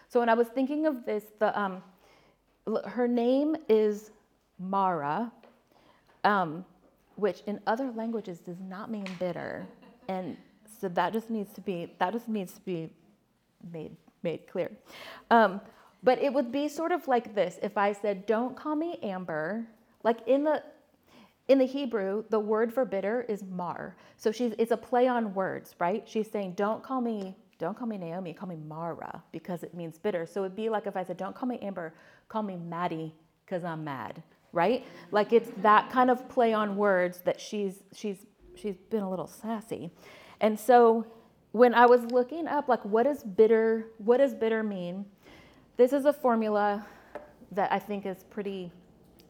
So 0.08 0.18
when 0.18 0.28
I 0.28 0.34
was 0.34 0.48
thinking 0.48 0.84
of 0.84 1.06
this, 1.06 1.24
the 1.38 1.58
um, 1.58 1.82
her 2.84 3.06
name 3.06 3.56
is 3.68 4.10
Mara, 4.58 5.32
um, 6.24 6.64
which 7.14 7.42
in 7.46 7.60
other 7.68 7.92
languages 7.92 8.40
does 8.40 8.60
not 8.60 8.90
mean 8.90 9.06
bitter, 9.20 9.64
and 10.08 10.36
so 10.84 10.90
that 10.90 11.14
just 11.14 11.30
needs 11.30 11.50
to 11.54 11.62
be 11.62 11.94
that 11.98 12.12
just 12.12 12.28
needs 12.28 12.52
to 12.52 12.60
be 12.60 12.90
made 13.72 13.96
made 14.22 14.46
clear. 14.46 14.70
Um, 15.30 15.62
but 16.02 16.18
it 16.22 16.30
would 16.30 16.52
be 16.52 16.68
sort 16.68 16.92
of 16.92 17.08
like 17.08 17.34
this 17.34 17.58
if 17.62 17.78
I 17.78 17.94
said, 17.94 18.26
"Don't 18.26 18.54
call 18.54 18.76
me 18.76 18.98
Amber." 19.02 19.66
Like 20.02 20.18
in 20.28 20.44
the 20.44 20.62
in 21.48 21.56
the 21.58 21.64
Hebrew, 21.64 22.24
the 22.28 22.38
word 22.38 22.70
for 22.72 22.84
bitter 22.84 23.24
is 23.28 23.42
mar. 23.42 23.96
So 24.18 24.30
she's 24.30 24.52
it's 24.58 24.72
a 24.72 24.76
play 24.76 25.08
on 25.08 25.32
words, 25.32 25.74
right? 25.78 26.06
She's 26.06 26.30
saying, 26.30 26.52
Don't 26.52 26.82
call 26.82 27.00
me, 27.00 27.34
don't 27.58 27.76
call 27.76 27.86
me 27.86 27.96
Naomi, 27.96 28.34
call 28.34 28.50
me 28.50 28.56
Mara, 28.56 29.22
because 29.32 29.62
it 29.62 29.72
means 29.72 29.98
bitter. 29.98 30.26
So 30.26 30.44
it'd 30.44 30.54
be 30.56 30.68
like 30.68 30.86
if 30.86 30.98
I 30.98 31.02
said, 31.02 31.16
Don't 31.16 31.34
call 31.34 31.48
me 31.48 31.58
Amber, 31.60 31.94
call 32.28 32.42
me 32.42 32.56
Maddie, 32.56 33.14
because 33.46 33.64
I'm 33.64 33.84
mad, 33.84 34.22
right? 34.52 34.84
Like 35.10 35.32
it's 35.32 35.50
that 35.62 35.90
kind 35.90 36.10
of 36.10 36.28
play 36.28 36.52
on 36.52 36.76
words 36.76 37.22
that 37.22 37.40
she's 37.40 37.82
she's 37.94 38.26
she's 38.54 38.76
been 38.90 39.02
a 39.02 39.10
little 39.10 39.26
sassy. 39.26 39.90
And 40.40 40.58
so 40.58 41.06
when 41.52 41.74
I 41.74 41.86
was 41.86 42.04
looking 42.06 42.46
up 42.46 42.68
like 42.68 42.84
what 42.84 43.04
does 43.04 43.22
bitter, 43.22 43.86
what 43.98 44.18
does 44.18 44.34
bitter 44.34 44.62
mean? 44.62 45.04
This 45.76 45.92
is 45.92 46.04
a 46.04 46.12
formula 46.12 46.86
that 47.52 47.72
I 47.72 47.78
think 47.78 48.06
is 48.06 48.24
pretty 48.30 48.70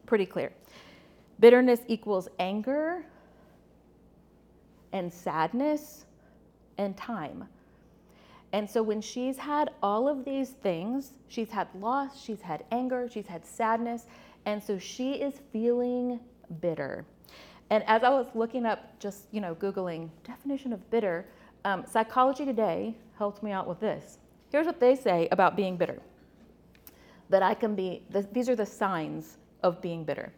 pretty 0.05 0.25
clear. 0.25 0.51
Bitterness 1.39 1.81
equals 1.87 2.29
anger 2.39 3.05
and 4.93 5.11
sadness 5.11 6.05
and 6.77 6.95
time. 6.95 7.47
And 8.53 8.69
so 8.69 8.81
when 8.81 9.01
she's 9.01 9.37
had 9.37 9.71
all 9.83 10.07
of 10.07 10.23
these 10.23 10.51
things, 10.51 11.11
she's 11.27 11.49
had 11.49 11.67
loss, 11.75 12.21
she's 12.21 12.41
had 12.41 12.63
anger, 12.71 13.09
she's 13.11 13.27
had 13.27 13.45
sadness, 13.45 14.05
and 14.45 14.63
so 14.63 14.77
she 14.79 15.13
is 15.13 15.41
feeling 15.51 16.19
bitter. 16.61 17.05
And 17.69 17.83
as 17.87 18.03
I 18.03 18.09
was 18.09 18.27
looking 18.35 18.65
up, 18.65 18.99
just 18.99 19.25
you 19.31 19.41
know, 19.41 19.55
googling 19.55 20.09
definition 20.23 20.73
of 20.73 20.89
bitter, 20.91 21.25
um, 21.63 21.85
Psychology 21.85 22.45
Today 22.45 22.95
helped 23.17 23.41
me 23.41 23.51
out 23.51 23.67
with 23.67 23.79
this. 23.79 24.19
Here's 24.51 24.67
what 24.67 24.79
they 24.79 24.95
say 24.95 25.27
about 25.31 25.55
being 25.55 25.77
bitter: 25.77 25.99
that 27.29 27.41
I 27.41 27.53
can 27.53 27.75
be. 27.75 28.03
These 28.31 28.49
are 28.49 28.55
the 28.55 28.65
signs 28.65 29.37
of 29.63 29.81
being 29.81 30.03
bitter. 30.03 30.31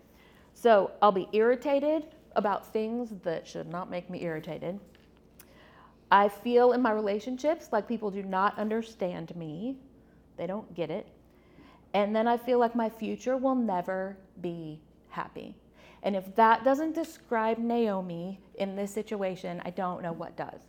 So 0.54 0.92
I'll 1.02 1.12
be 1.12 1.28
irritated 1.34 2.04
about 2.36 2.72
things 2.72 3.12
that 3.24 3.48
should 3.48 3.68
not 3.68 3.90
make 3.92 4.10
me 4.10 4.24
irritated. 4.24 4.80
I 6.10 6.30
feel 6.30 6.72
in 6.72 6.82
my 6.82 6.92
relationships 6.92 7.70
like 7.72 7.88
people 7.88 8.10
do 8.10 8.24
not 8.24 8.58
understand 8.58 9.36
me, 9.36 9.78
they 10.38 10.48
don't 10.48 10.74
get 10.74 10.90
it. 10.90 11.08
And 11.94 12.16
then 12.16 12.28
I 12.28 12.38
feel 12.38 12.60
like 12.60 12.76
my 12.76 12.90
future 12.90 13.36
will 13.38 13.56
never 13.56 14.18
be 14.40 14.80
happy. 15.10 15.56
And 16.04 16.16
if 16.16 16.36
that 16.36 16.64
doesn't 16.64 16.96
describe 16.96 17.58
Naomi 17.58 18.40
in 18.56 18.76
this 18.76 18.94
situation, 18.94 19.62
I 19.66 19.72
don't 19.72 20.02
know 20.02 20.14
what 20.14 20.38
does. 20.38 20.62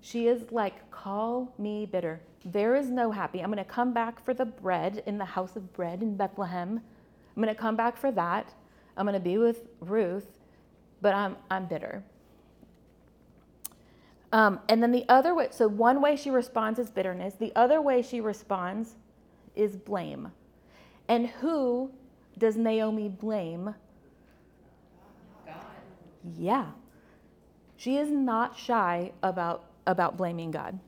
She 0.00 0.26
is 0.26 0.50
like, 0.50 0.90
call 0.90 1.54
me 1.58 1.86
bitter. 1.86 2.20
There 2.44 2.74
is 2.74 2.90
no 2.90 3.10
happy. 3.10 3.40
I'm 3.40 3.50
going 3.50 3.62
to 3.62 3.70
come 3.70 3.92
back 3.92 4.24
for 4.24 4.34
the 4.34 4.46
bread 4.46 5.02
in 5.06 5.18
the 5.18 5.24
house 5.24 5.56
of 5.56 5.72
bread 5.72 6.02
in 6.02 6.16
Bethlehem. 6.16 6.80
I'm 7.36 7.42
going 7.42 7.54
to 7.54 7.60
come 7.60 7.76
back 7.76 7.96
for 7.96 8.10
that. 8.12 8.52
I'm 8.96 9.06
going 9.06 9.14
to 9.14 9.20
be 9.20 9.38
with 9.38 9.68
Ruth, 9.80 10.38
but 11.00 11.14
I'm, 11.14 11.36
I'm 11.50 11.66
bitter. 11.66 12.02
Um, 14.32 14.60
and 14.68 14.82
then 14.82 14.92
the 14.92 15.04
other 15.08 15.34
way, 15.34 15.48
so 15.50 15.68
one 15.68 16.00
way 16.00 16.16
she 16.16 16.30
responds 16.30 16.78
is 16.78 16.90
bitterness. 16.90 17.34
The 17.34 17.52
other 17.56 17.80
way 17.82 18.00
she 18.02 18.20
responds 18.20 18.94
is 19.54 19.76
blame. 19.76 20.32
And 21.08 21.26
who 21.28 21.90
does 22.38 22.56
Naomi 22.56 23.08
blame? 23.08 23.74
Yeah. 26.36 26.66
She 27.76 27.96
is 27.96 28.10
not 28.10 28.58
shy 28.58 29.12
about, 29.22 29.64
about 29.86 30.16
blaming 30.16 30.50
God. 30.50 30.78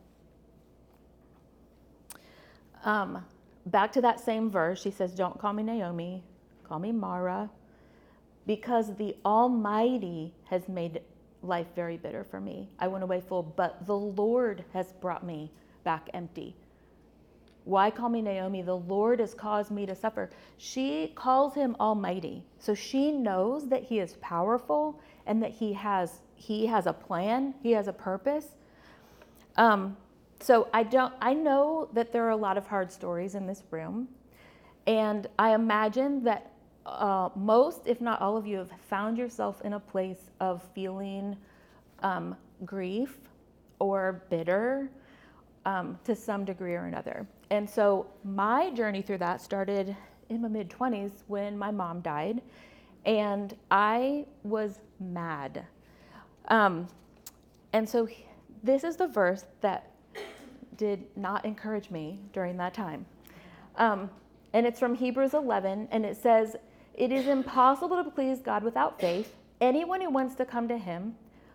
Um, 2.84 3.24
back 3.66 3.92
to 3.92 4.00
that 4.00 4.20
same 4.20 4.50
verse, 4.50 4.82
she 4.82 4.90
says, 4.90 5.12
Don't 5.12 5.38
call 5.38 5.52
me 5.52 5.62
Naomi, 5.62 6.22
call 6.64 6.78
me 6.78 6.92
Mara 6.92 7.48
because 8.46 8.94
the 8.96 9.16
Almighty 9.24 10.34
has 10.44 10.68
made 10.68 11.00
life 11.42 11.66
very 11.74 11.96
bitter 11.96 12.24
for 12.24 12.40
me. 12.40 12.68
I 12.78 12.88
went 12.88 13.04
away 13.04 13.20
full, 13.20 13.42
but 13.42 13.86
the 13.86 13.96
Lord 13.96 14.64
has 14.72 14.92
brought 14.92 15.24
me 15.24 15.50
back 15.84 16.08
empty. 16.14 16.54
Why 17.64 17.90
call 17.90 18.08
me 18.08 18.22
Naomi? 18.22 18.62
The 18.62 18.76
Lord 18.76 19.20
has 19.20 19.34
caused 19.34 19.70
me 19.70 19.86
to 19.86 19.94
suffer. 19.94 20.30
She 20.58 21.12
calls 21.14 21.54
him 21.54 21.76
Almighty. 21.78 22.44
So 22.58 22.74
she 22.74 23.12
knows 23.12 23.68
that 23.68 23.84
he 23.84 24.00
is 24.00 24.14
powerful 24.20 25.00
and 25.26 25.42
that 25.42 25.50
he 25.50 25.72
has 25.74 26.20
he 26.34 26.66
has 26.66 26.86
a 26.86 26.92
plan, 26.92 27.54
he 27.62 27.72
has 27.72 27.88
a 27.88 27.92
purpose. 27.92 28.46
Um, 29.56 29.96
so 30.40 30.68
I 30.72 30.82
don't 30.82 31.14
I 31.20 31.34
know 31.34 31.88
that 31.92 32.12
there 32.12 32.24
are 32.24 32.30
a 32.30 32.36
lot 32.36 32.56
of 32.56 32.66
hard 32.66 32.90
stories 32.90 33.34
in 33.34 33.46
this 33.46 33.62
room. 33.70 34.08
And 34.86 35.28
I 35.38 35.54
imagine 35.54 36.24
that 36.24 36.50
uh, 36.84 37.28
most, 37.36 37.86
if 37.86 38.00
not 38.00 38.20
all 38.20 38.36
of 38.36 38.46
you, 38.46 38.58
have 38.58 38.72
found 38.88 39.16
yourself 39.16 39.60
in 39.62 39.74
a 39.74 39.80
place 39.80 40.30
of 40.40 40.62
feeling 40.74 41.36
um, 42.02 42.36
grief 42.64 43.16
or 43.78 44.24
bitter 44.30 44.90
um, 45.64 45.98
to 46.04 46.14
some 46.14 46.44
degree 46.44 46.74
or 46.74 46.86
another. 46.86 47.26
And 47.50 47.68
so 47.68 48.06
my 48.24 48.70
journey 48.70 49.02
through 49.02 49.18
that 49.18 49.40
started 49.40 49.96
in 50.28 50.42
my 50.42 50.48
mid 50.48 50.68
20s 50.70 51.12
when 51.28 51.56
my 51.56 51.70
mom 51.70 52.00
died, 52.00 52.42
and 53.04 53.56
I 53.70 54.26
was 54.42 54.80
mad. 55.00 55.64
Um, 56.48 56.88
and 57.72 57.88
so 57.88 58.08
this 58.62 58.84
is 58.84 58.96
the 58.96 59.06
verse 59.06 59.44
that 59.60 59.90
did 60.76 61.04
not 61.16 61.44
encourage 61.44 61.90
me 61.90 62.20
during 62.32 62.56
that 62.58 62.74
time. 62.74 63.06
Um, 63.76 64.10
and 64.52 64.66
it's 64.66 64.78
from 64.78 64.94
Hebrews 64.94 65.34
11, 65.34 65.88
and 65.90 66.04
it 66.04 66.16
says, 66.16 66.56
it 66.94 67.10
is 67.10 67.26
impossible 67.26 68.02
to 68.02 68.10
please 68.10 68.40
God 68.40 68.62
without 68.62 69.00
faith. 69.00 69.34
Anyone 69.60 70.00
who 70.00 70.10
wants 70.10 70.34
to 70.36 70.44
come 70.44 70.68
to 70.68 70.76
Him 70.76 71.14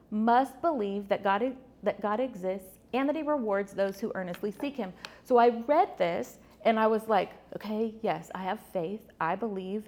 must 0.09 0.59
believe 0.61 1.07
that 1.09 1.23
God, 1.23 1.55
that 1.83 2.01
God 2.01 2.19
exists 2.19 2.79
and 2.93 3.07
that 3.07 3.15
He 3.15 3.21
rewards 3.21 3.73
those 3.73 3.99
who 3.99 4.11
earnestly 4.15 4.51
seek 4.51 4.75
Him. 4.75 4.93
So 5.25 5.37
I 5.37 5.49
read 5.67 5.97
this 5.97 6.39
and 6.65 6.79
I 6.79 6.87
was 6.87 7.07
like, 7.07 7.31
okay, 7.55 7.93
yes, 8.01 8.31
I 8.33 8.43
have 8.43 8.59
faith. 8.73 9.01
I 9.21 9.35
believe. 9.35 9.83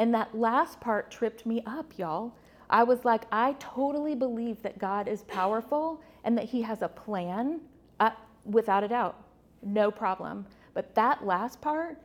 And 0.00 0.14
that 0.14 0.34
last 0.34 0.80
part 0.80 1.10
tripped 1.10 1.44
me 1.44 1.62
up, 1.66 1.92
y'all. 1.98 2.32
I 2.70 2.84
was 2.84 3.04
like, 3.04 3.24
I 3.30 3.54
totally 3.58 4.14
believe 4.14 4.62
that 4.62 4.78
God 4.78 5.06
is 5.06 5.24
powerful 5.24 6.00
and 6.24 6.38
that 6.38 6.46
He 6.46 6.62
has 6.62 6.80
a 6.80 6.88
plan, 6.88 7.60
uh, 8.00 8.12
without 8.46 8.82
a 8.82 8.88
doubt, 8.88 9.22
no 9.62 9.90
problem. 9.90 10.46
But 10.72 10.94
that 10.94 11.26
last 11.26 11.60
part, 11.60 11.98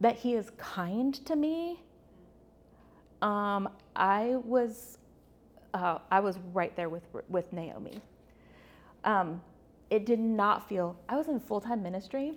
that 0.00 0.16
He 0.16 0.34
is 0.34 0.52
kind 0.58 1.12
to 1.26 1.34
me, 1.34 1.80
um, 3.20 3.68
I 3.96 4.36
was, 4.44 4.98
uh, 5.72 5.98
I 6.12 6.20
was 6.20 6.38
right 6.52 6.74
there 6.76 6.88
with 6.88 7.02
with 7.28 7.52
Naomi. 7.52 8.00
Um, 9.02 9.42
it 9.90 10.06
did 10.06 10.20
not 10.20 10.68
feel. 10.68 10.96
I 11.08 11.16
was 11.16 11.26
in 11.26 11.40
full 11.40 11.60
time 11.60 11.82
ministry, 11.82 12.34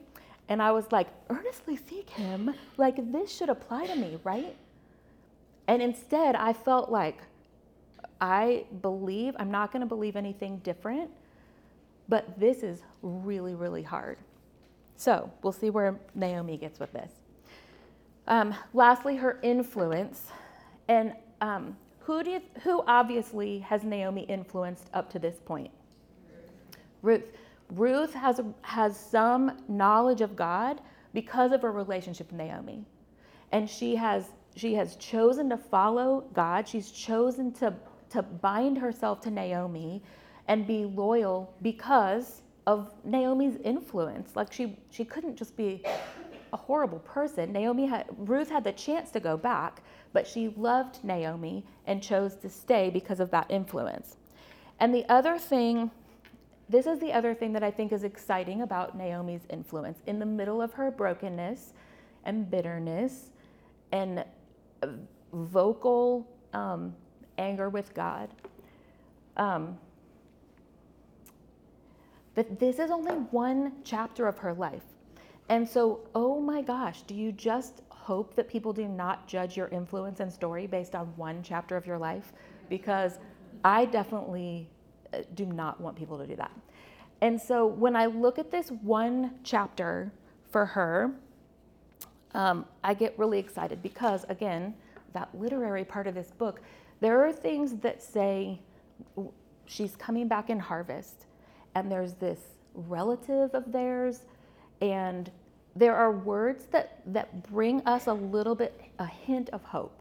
and 0.49 0.59
I 0.59 0.71
was 0.71 0.91
like, 0.91 1.07
earnestly 1.29 1.77
seek 1.77 2.09
Him. 2.09 2.55
Like 2.77 3.11
this 3.11 3.31
should 3.35 3.49
apply 3.49 3.85
to 3.85 3.95
me, 3.95 4.17
right? 4.23 4.55
And 5.67 5.81
instead, 5.81 6.35
I 6.35 6.53
felt 6.53 6.89
like 6.89 7.19
I 8.19 8.65
believe, 8.81 9.35
I'm 9.37 9.51
not 9.51 9.71
going 9.71 9.81
to 9.81 9.87
believe 9.87 10.15
anything 10.15 10.57
different, 10.59 11.11
but 12.09 12.39
this 12.39 12.63
is 12.63 12.81
really, 13.01 13.53
really 13.53 13.83
hard. 13.83 14.17
So 14.95 15.31
we'll 15.43 15.53
see 15.53 15.69
where 15.69 15.99
Naomi 16.15 16.57
gets 16.57 16.79
with 16.79 16.91
this. 16.93 17.11
Um, 18.27 18.55
lastly, 18.73 19.15
her 19.17 19.39
influence. 19.43 20.27
And 20.87 21.13
um, 21.41 21.77
who, 21.99 22.23
do 22.23 22.31
you, 22.31 22.41
who 22.63 22.83
obviously 22.87 23.59
has 23.59 23.83
Naomi 23.83 24.23
influenced 24.23 24.89
up 24.93 25.09
to 25.11 25.19
this 25.19 25.35
point? 25.45 25.71
Ruth. 27.01 27.31
Ruth 27.71 28.13
has, 28.13 28.39
has 28.61 28.97
some 28.97 29.57
knowledge 29.67 30.21
of 30.21 30.35
God 30.35 30.79
because 31.13 31.51
of 31.51 31.61
her 31.61 31.71
relationship 31.71 32.31
with 32.31 32.37
Naomi. 32.37 32.85
And 33.51 33.69
she 33.69 33.95
has 33.95 34.29
she 34.57 34.73
has 34.73 34.95
chosen 34.95 35.49
to 35.49 35.57
follow 35.57 36.25
God. 36.33 36.67
She's 36.67 36.91
chosen 36.91 37.51
to, 37.53 37.73
to 38.09 38.21
bind 38.21 38.77
herself 38.77 39.21
to 39.21 39.31
Naomi 39.31 40.01
and 40.47 40.65
be 40.65 40.85
loyal 40.85 41.53
because 41.61 42.41
of 42.65 42.93
Naomi's 43.05 43.57
influence. 43.63 44.35
Like 44.35 44.51
she, 44.51 44.77
she 44.89 45.05
couldn't 45.05 45.35
just 45.37 45.55
be 45.55 45.83
a 46.53 46.57
horrible 46.57 46.99
person. 46.99 47.51
Naomi 47.51 47.85
had, 47.85 48.07
Ruth 48.17 48.49
had 48.49 48.63
the 48.63 48.71
chance 48.71 49.11
to 49.11 49.19
go 49.19 49.37
back, 49.37 49.83
but 50.11 50.25
she 50.25 50.49
loved 50.57 51.03
Naomi 51.03 51.63
and 51.85 52.01
chose 52.01 52.35
to 52.37 52.49
stay 52.49 52.89
because 52.89 53.19
of 53.19 53.29
that 53.31 53.45
influence. 53.49 54.17
And 54.79 54.93
the 54.93 55.05
other 55.09 55.37
thing, 55.37 55.91
this 56.69 56.85
is 56.85 56.99
the 56.99 57.13
other 57.13 57.33
thing 57.33 57.53
that 57.53 57.63
I 57.63 57.71
think 57.71 57.91
is 57.91 58.03
exciting 58.03 58.61
about 58.61 58.97
Naomi's 58.97 59.45
influence. 59.49 59.99
In 60.07 60.19
the 60.19 60.25
middle 60.25 60.61
of 60.61 60.73
her 60.73 60.89
brokenness 60.89 61.73
and 62.23 62.49
bitterness 62.49 63.29
and 63.91 64.23
vocal 65.33 66.27
um, 66.53 66.95
anger 67.37 67.69
with 67.69 67.93
God. 67.93 68.29
Um, 69.35 69.77
but 72.35 72.59
this 72.59 72.79
is 72.79 72.91
only 72.91 73.13
one 73.13 73.73
chapter 73.83 74.27
of 74.27 74.37
her 74.37 74.53
life. 74.53 74.83
And 75.49 75.67
so, 75.67 76.01
oh 76.13 76.39
my 76.39 76.61
gosh, 76.61 77.03
do 77.03 77.15
you 77.15 77.31
just 77.31 77.81
hope 77.89 78.35
that 78.35 78.47
people 78.47 78.73
do 78.73 78.87
not 78.87 79.27
judge 79.27 79.57
your 79.57 79.69
influence 79.69 80.19
and 80.19 80.31
story 80.31 80.67
based 80.67 80.93
on 80.93 81.07
one 81.15 81.41
chapter 81.41 81.75
of 81.75 81.87
your 81.87 81.97
life? 81.97 82.33
Because 82.69 83.19
I 83.63 83.85
definitely 83.85 84.69
uh, 85.13 85.19
do 85.35 85.45
not 85.45 85.79
want 85.79 85.95
people 85.95 86.17
to 86.17 86.27
do 86.27 86.35
that. 86.35 86.51
And 87.21 87.41
so, 87.41 87.65
when 87.65 87.95
I 87.95 88.05
look 88.05 88.37
at 88.37 88.51
this 88.51 88.69
one 88.69 89.39
chapter 89.43 90.11
for 90.51 90.65
her, 90.65 91.15
um, 92.33 92.65
I 92.83 92.93
get 92.93 93.17
really 93.17 93.39
excited 93.39 93.81
because, 93.81 94.25
again, 94.29 94.73
that 95.13 95.29
literary 95.33 95.85
part 95.85 96.07
of 96.07 96.15
this 96.15 96.31
book, 96.31 96.61
there 96.99 97.25
are 97.25 97.31
things 97.31 97.75
that 97.77 98.01
say 98.01 98.59
she's 99.65 99.95
coming 99.95 100.27
back 100.27 100.49
in 100.49 100.59
harvest, 100.59 101.25
and 101.75 101.91
there's 101.91 102.13
this 102.13 102.39
relative 102.73 103.53
of 103.53 103.71
theirs, 103.71 104.21
and 104.81 105.31
there 105.75 105.95
are 105.95 106.11
words 106.11 106.65
that, 106.71 107.01
that 107.05 107.49
bring 107.51 107.81
us 107.85 108.07
a 108.07 108.13
little 108.13 108.55
bit, 108.55 108.79
a 108.99 109.05
hint 109.05 109.49
of 109.49 109.63
hope. 109.63 109.93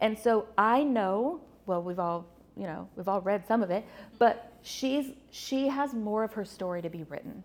And 0.00 0.18
so 0.18 0.46
I 0.56 0.84
know, 0.84 1.40
well, 1.66 1.82
we've 1.82 1.98
all, 1.98 2.26
you 2.56 2.64
know, 2.64 2.88
we've 2.96 3.08
all 3.08 3.20
read 3.20 3.46
some 3.46 3.62
of 3.62 3.70
it, 3.70 3.84
but 4.18 4.52
she's, 4.62 5.12
she 5.30 5.68
has 5.68 5.92
more 5.92 6.22
of 6.24 6.32
her 6.34 6.44
story 6.44 6.82
to 6.82 6.88
be 6.88 7.04
written. 7.04 7.42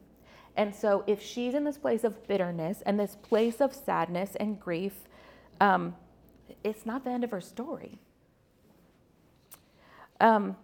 And 0.58 0.76
so, 0.76 1.04
if 1.08 1.22
she's 1.22 1.54
in 1.54 1.64
this 1.64 1.78
place 1.78 2.04
of 2.04 2.28
bitterness 2.28 2.82
and 2.86 3.00
this 3.00 3.16
place 3.16 3.62
of 3.62 3.74
sadness 3.74 4.36
and 4.36 4.60
grief, 4.60 4.94
um, 5.62 5.96
it's 6.64 6.86
not 6.86 7.04
the 7.04 7.10
end 7.10 7.24
of 7.24 7.32
her 7.32 7.42
story. 7.42 8.00
Um, 10.20 10.58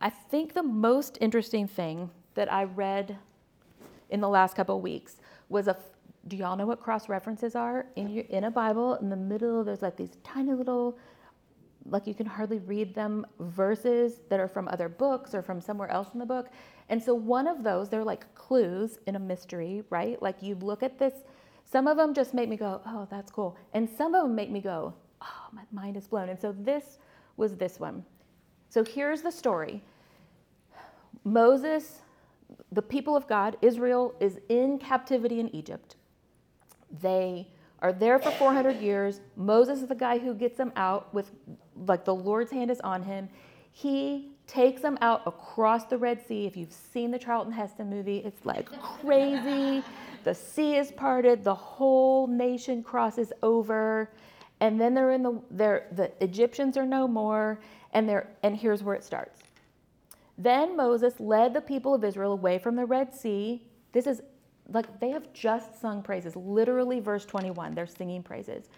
I 0.00 0.10
think 0.10 0.54
the 0.54 0.62
most 0.62 1.18
interesting 1.20 1.66
thing 1.66 2.10
that 2.34 2.52
I 2.52 2.64
read 2.64 3.18
in 4.10 4.20
the 4.20 4.28
last 4.28 4.54
couple 4.54 4.76
of 4.76 4.82
weeks 4.82 5.16
was 5.48 5.68
a. 5.68 5.76
Do 6.28 6.36
y'all 6.36 6.54
know 6.54 6.66
what 6.66 6.80
cross 6.80 7.08
references 7.08 7.54
are 7.56 7.86
in 7.96 8.10
your, 8.10 8.24
in 8.28 8.44
a 8.44 8.50
Bible? 8.50 8.94
In 8.96 9.08
the 9.08 9.16
middle, 9.16 9.64
there's 9.64 9.80
like 9.80 9.96
these 9.96 10.18
tiny 10.22 10.52
little, 10.52 10.98
like 11.86 12.06
you 12.06 12.14
can 12.14 12.26
hardly 12.26 12.58
read 12.58 12.94
them, 12.94 13.26
verses 13.38 14.20
that 14.28 14.40
are 14.40 14.48
from 14.48 14.68
other 14.68 14.88
books 14.88 15.34
or 15.34 15.42
from 15.42 15.60
somewhere 15.60 15.90
else 15.90 16.08
in 16.12 16.18
the 16.18 16.26
book. 16.26 16.48
And 16.88 17.02
so 17.02 17.14
one 17.14 17.46
of 17.46 17.62
those, 17.62 17.88
they're 17.88 18.04
like 18.04 18.32
clues 18.34 18.98
in 19.06 19.16
a 19.16 19.18
mystery, 19.18 19.82
right? 19.90 20.20
Like 20.20 20.42
you 20.42 20.56
look 20.56 20.82
at 20.82 20.98
this, 20.98 21.14
some 21.64 21.86
of 21.86 21.96
them 21.96 22.14
just 22.14 22.34
make 22.34 22.48
me 22.48 22.56
go, 22.56 22.80
oh, 22.86 23.06
that's 23.10 23.30
cool. 23.30 23.56
And 23.72 23.88
some 23.88 24.14
of 24.14 24.22
them 24.22 24.34
make 24.34 24.50
me 24.50 24.60
go, 24.60 24.94
oh, 25.22 25.46
my 25.52 25.62
mind 25.72 25.96
is 25.96 26.08
blown. 26.08 26.28
And 26.28 26.40
so 26.40 26.52
this 26.52 26.98
was 27.36 27.56
this 27.56 27.78
one. 27.78 28.04
So 28.68 28.84
here's 28.84 29.22
the 29.22 29.32
story 29.32 29.82
Moses, 31.24 32.00
the 32.72 32.82
people 32.82 33.16
of 33.16 33.26
God, 33.26 33.56
Israel, 33.62 34.14
is 34.20 34.38
in 34.48 34.78
captivity 34.78 35.40
in 35.40 35.54
Egypt. 35.54 35.96
They 37.00 37.48
are 37.82 37.92
there 37.92 38.18
for 38.18 38.30
400 38.30 38.80
years. 38.80 39.20
Moses 39.36 39.80
is 39.80 39.88
the 39.88 39.94
guy 39.94 40.18
who 40.18 40.34
gets 40.34 40.56
them 40.56 40.72
out 40.76 41.12
with, 41.14 41.30
like, 41.86 42.04
the 42.04 42.14
Lord's 42.14 42.50
hand 42.50 42.70
is 42.70 42.80
on 42.80 43.02
him. 43.02 43.28
He 43.72 44.32
takes 44.46 44.82
them 44.82 44.98
out 45.00 45.22
across 45.26 45.84
the 45.84 45.96
Red 45.96 46.26
Sea. 46.26 46.46
If 46.46 46.56
you've 46.56 46.72
seen 46.72 47.10
the 47.10 47.18
Charlton 47.18 47.52
Heston 47.52 47.88
movie, 47.88 48.18
it's 48.18 48.44
like 48.44 48.66
crazy. 48.66 49.84
the 50.24 50.34
sea 50.34 50.76
is 50.76 50.90
parted, 50.90 51.44
the 51.44 51.54
whole 51.54 52.26
nation 52.26 52.82
crosses 52.82 53.32
over, 53.42 54.10
and 54.60 54.80
then 54.80 54.92
they're 54.92 55.12
in 55.12 55.22
the 55.22 55.40
they're, 55.50 55.86
the 55.92 56.10
Egyptians 56.22 56.76
are 56.76 56.86
no 56.86 57.06
more, 57.06 57.60
and 57.92 58.08
they're 58.08 58.28
and 58.42 58.56
here's 58.56 58.82
where 58.82 58.96
it 58.96 59.04
starts. 59.04 59.40
Then 60.36 60.76
Moses 60.76 61.20
led 61.20 61.54
the 61.54 61.60
people 61.60 61.94
of 61.94 62.02
Israel 62.02 62.32
away 62.32 62.58
from 62.58 62.74
the 62.74 62.86
Red 62.86 63.14
Sea. 63.14 63.62
This 63.92 64.06
is 64.06 64.20
like 64.72 65.00
they 65.00 65.10
have 65.10 65.32
just 65.32 65.80
sung 65.80 66.02
praises. 66.02 66.36
Literally, 66.36 67.00
verse 67.00 67.24
21, 67.24 67.74
they're 67.74 67.86
singing 67.86 68.22
praises. 68.22 68.68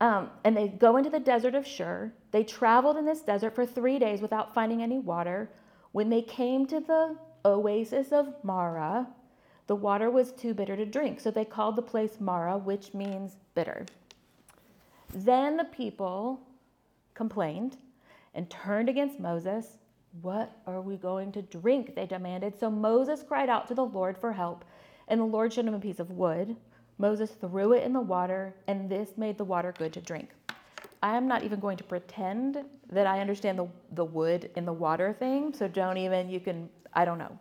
Um, 0.00 0.30
and 0.44 0.56
they 0.56 0.68
go 0.68 0.96
into 0.96 1.10
the 1.10 1.20
desert 1.20 1.54
of 1.54 1.66
Shur. 1.66 2.12
They 2.30 2.42
traveled 2.42 2.96
in 2.96 3.04
this 3.04 3.20
desert 3.20 3.54
for 3.54 3.66
three 3.66 3.98
days 3.98 4.22
without 4.22 4.54
finding 4.54 4.82
any 4.82 4.98
water. 4.98 5.50
When 5.92 6.08
they 6.08 6.22
came 6.22 6.66
to 6.66 6.80
the 6.80 7.16
oasis 7.44 8.12
of 8.12 8.32
Marah, 8.42 9.08
the 9.66 9.76
water 9.76 10.10
was 10.10 10.32
too 10.32 10.54
bitter 10.54 10.76
to 10.76 10.86
drink. 10.86 11.20
So 11.20 11.30
they 11.30 11.44
called 11.44 11.76
the 11.76 11.82
place 11.82 12.18
Marah, 12.18 12.58
which 12.58 12.94
means 12.94 13.36
bitter. 13.54 13.86
Then 15.12 15.56
the 15.56 15.64
people 15.64 16.40
complained 17.14 17.76
and 18.34 18.48
turned 18.48 18.88
against 18.88 19.20
Moses. 19.20 19.78
What 20.22 20.56
are 20.66 20.80
we 20.80 20.96
going 20.96 21.32
to 21.32 21.42
drink? 21.42 21.94
They 21.94 22.06
demanded. 22.06 22.58
So 22.58 22.70
Moses 22.70 23.22
cried 23.22 23.48
out 23.48 23.68
to 23.68 23.74
the 23.74 23.84
Lord 23.84 24.16
for 24.16 24.32
help, 24.32 24.64
and 25.10 25.20
the 25.20 25.24
Lord 25.24 25.52
showed 25.52 25.66
him 25.66 25.74
a 25.74 25.80
piece 25.80 26.00
of 26.00 26.10
wood. 26.12 26.56
Moses 26.96 27.30
threw 27.32 27.72
it 27.72 27.82
in 27.82 27.92
the 27.92 28.00
water, 28.00 28.54
and 28.66 28.88
this 28.88 29.10
made 29.16 29.36
the 29.36 29.44
water 29.44 29.74
good 29.76 29.92
to 29.94 30.00
drink. 30.00 30.30
I 31.02 31.16
am 31.16 31.26
not 31.26 31.42
even 31.42 31.60
going 31.60 31.76
to 31.78 31.84
pretend 31.84 32.58
that 32.92 33.06
I 33.06 33.20
understand 33.20 33.58
the, 33.58 33.68
the 33.92 34.04
wood 34.04 34.50
in 34.54 34.64
the 34.64 34.72
water 34.72 35.14
thing, 35.18 35.52
so 35.52 35.66
don't 35.66 35.96
even, 35.96 36.28
you 36.28 36.40
can, 36.40 36.68
I 36.94 37.04
don't 37.04 37.18
know. 37.18 37.38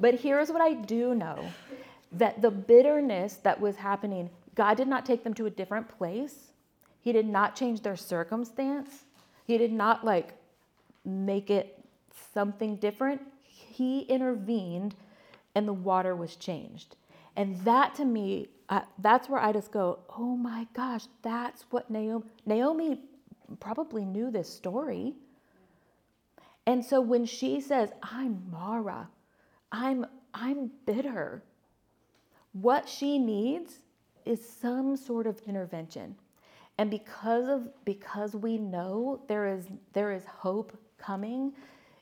But 0.00 0.14
here's 0.14 0.50
what 0.50 0.60
I 0.60 0.74
do 0.74 1.14
know 1.14 1.44
that 2.12 2.40
the 2.42 2.50
bitterness 2.50 3.34
that 3.42 3.60
was 3.60 3.76
happening, 3.76 4.30
God 4.54 4.76
did 4.76 4.88
not 4.88 5.04
take 5.04 5.22
them 5.22 5.34
to 5.34 5.46
a 5.46 5.50
different 5.50 5.88
place. 5.88 6.52
He 7.00 7.12
did 7.12 7.26
not 7.26 7.54
change 7.54 7.82
their 7.82 7.96
circumstance. 7.96 9.04
He 9.46 9.58
did 9.58 9.72
not 9.72 10.04
like 10.04 10.32
make 11.04 11.50
it 11.50 11.78
something 12.32 12.76
different. 12.76 13.20
He 13.42 14.00
intervened 14.00 14.94
and 15.54 15.68
the 15.68 15.72
water 15.72 16.14
was 16.14 16.36
changed. 16.36 16.96
And 17.36 17.60
that 17.62 17.94
to 17.96 18.04
me 18.04 18.48
uh, 18.68 18.80
that's 18.98 19.28
where 19.28 19.40
I 19.40 19.52
just 19.52 19.70
go, 19.70 19.98
oh 20.16 20.36
my 20.36 20.66
gosh, 20.74 21.04
that's 21.22 21.64
what 21.70 21.90
Naomi, 21.90 22.24
Naomi 22.46 23.00
probably 23.60 24.04
knew 24.04 24.30
this 24.30 24.52
story. 24.52 25.14
And 26.66 26.82
so 26.84 27.00
when 27.00 27.26
she 27.26 27.60
says, 27.60 27.90
I'm 28.02 28.42
Mara, 28.50 29.08
I'm, 29.70 30.06
I'm 30.32 30.70
bitter, 30.86 31.42
what 32.52 32.88
she 32.88 33.18
needs 33.18 33.80
is 34.24 34.40
some 34.48 34.96
sort 34.96 35.26
of 35.26 35.40
intervention. 35.46 36.14
And 36.78 36.90
because 36.90 37.48
of 37.48 37.68
because 37.84 38.34
we 38.34 38.58
know 38.58 39.20
there 39.28 39.46
is 39.46 39.66
there 39.92 40.10
is 40.10 40.24
hope 40.24 40.76
coming, 40.98 41.52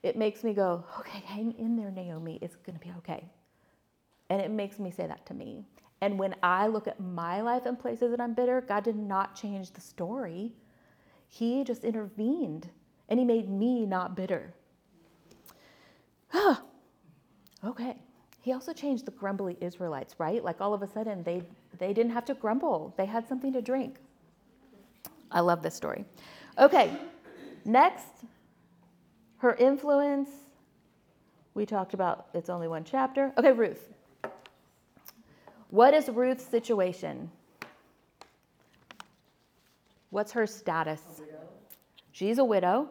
it 0.02 0.16
makes 0.16 0.42
me 0.44 0.54
go, 0.54 0.82
okay, 1.00 1.18
hang 1.26 1.52
in 1.58 1.76
there, 1.76 1.90
Naomi. 1.90 2.38
It's 2.40 2.56
gonna 2.56 2.78
be 2.78 2.90
okay. 2.98 3.28
And 4.32 4.40
it 4.40 4.50
makes 4.50 4.78
me 4.78 4.90
say 4.90 5.06
that 5.06 5.26
to 5.26 5.34
me. 5.34 5.62
And 6.00 6.18
when 6.18 6.34
I 6.42 6.66
look 6.66 6.88
at 6.88 6.98
my 6.98 7.42
life 7.42 7.66
and 7.66 7.78
places 7.78 8.12
that 8.12 8.20
I'm 8.20 8.32
bitter, 8.32 8.62
God 8.62 8.82
did 8.82 8.96
not 8.96 9.36
change 9.36 9.72
the 9.72 9.82
story. 9.82 10.54
He 11.28 11.64
just 11.64 11.84
intervened 11.84 12.70
and 13.10 13.18
He 13.18 13.26
made 13.26 13.50
me 13.50 13.84
not 13.84 14.16
bitter. 14.16 14.54
okay. 17.62 17.96
He 18.40 18.54
also 18.54 18.72
changed 18.72 19.04
the 19.04 19.10
grumbly 19.10 19.58
Israelites, 19.60 20.14
right? 20.16 20.42
Like 20.42 20.62
all 20.62 20.72
of 20.72 20.80
a 20.80 20.86
sudden 20.86 21.22
they, 21.24 21.42
they 21.76 21.92
didn't 21.92 22.12
have 22.12 22.24
to 22.24 22.34
grumble, 22.34 22.94
they 22.96 23.04
had 23.04 23.28
something 23.28 23.52
to 23.52 23.60
drink. 23.60 23.98
I 25.30 25.40
love 25.40 25.62
this 25.62 25.74
story. 25.74 26.06
Okay, 26.58 26.96
next, 27.66 28.24
her 29.36 29.56
influence. 29.56 30.30
We 31.52 31.66
talked 31.66 31.92
about 31.92 32.28
it's 32.32 32.48
only 32.48 32.66
one 32.66 32.84
chapter. 32.84 33.30
Okay, 33.36 33.52
Ruth. 33.52 33.92
What 35.72 35.94
is 35.94 36.06
Ruth's 36.10 36.44
situation? 36.44 37.30
What's 40.10 40.32
her 40.32 40.46
status? 40.46 41.00
She's 42.10 42.36
a 42.36 42.44
widow, 42.44 42.90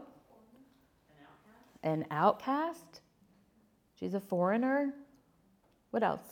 an 1.83 2.07
outcast. 2.09 3.01
She's 3.99 4.15
a 4.15 4.19
foreigner. 4.19 4.95
What 5.91 6.01
else? 6.01 6.25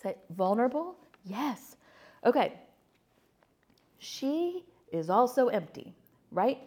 Say 0.00 0.14
vulnerable? 0.30 0.94
Yes. 1.24 1.74
Okay. 2.24 2.52
She 3.98 4.62
is 4.92 5.10
also 5.10 5.48
empty, 5.48 5.92
right? 6.30 6.58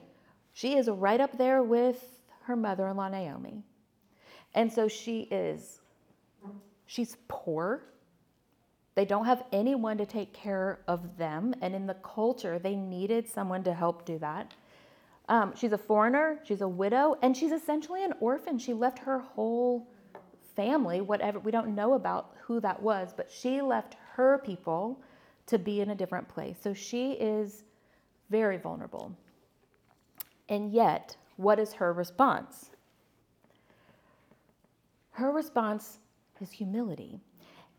She 0.51 0.75
is 0.75 0.89
right 0.89 1.21
up 1.21 1.37
there 1.37 1.63
with 1.63 2.03
her 2.41 2.57
mother 2.57 2.89
in 2.89 2.97
law, 2.97 3.07
Naomi. 3.07 3.63
And 4.57 4.73
so 4.73 4.87
she 4.87 5.21
is, 5.29 5.81
she's 6.87 7.15
poor. 7.27 7.83
They 8.95 9.05
don't 9.05 9.25
have 9.25 9.43
anyone 9.51 9.99
to 9.99 10.05
take 10.07 10.33
care 10.33 10.79
of 10.87 11.15
them. 11.15 11.53
And 11.61 11.75
in 11.75 11.85
the 11.85 11.93
culture, 11.93 12.57
they 12.57 12.75
needed 12.75 13.29
someone 13.29 13.63
to 13.65 13.73
help 13.75 14.03
do 14.03 14.17
that. 14.17 14.55
Um, 15.29 15.53
she's 15.55 15.73
a 15.73 15.77
foreigner, 15.77 16.39
she's 16.43 16.61
a 16.61 16.67
widow, 16.67 17.17
and 17.21 17.37
she's 17.37 17.51
essentially 17.51 18.03
an 18.03 18.13
orphan. 18.19 18.57
She 18.57 18.73
left 18.73 18.97
her 18.97 19.19
whole 19.19 19.87
family, 20.55 21.01
whatever, 21.01 21.37
we 21.37 21.51
don't 21.51 21.75
know 21.75 21.93
about 21.93 22.35
who 22.41 22.59
that 22.61 22.81
was, 22.81 23.13
but 23.15 23.29
she 23.29 23.61
left 23.61 23.95
her 24.13 24.39
people 24.39 24.99
to 25.45 25.59
be 25.59 25.81
in 25.81 25.91
a 25.91 25.95
different 25.95 26.27
place. 26.27 26.57
So 26.59 26.73
she 26.73 27.11
is 27.11 27.63
very 28.31 28.57
vulnerable. 28.57 29.15
And 30.49 30.71
yet, 30.71 31.15
what 31.35 31.59
is 31.59 31.73
her 31.73 31.93
response? 31.93 32.71
Her 35.17 35.31
response 35.31 35.97
is 36.41 36.51
humility. 36.51 37.19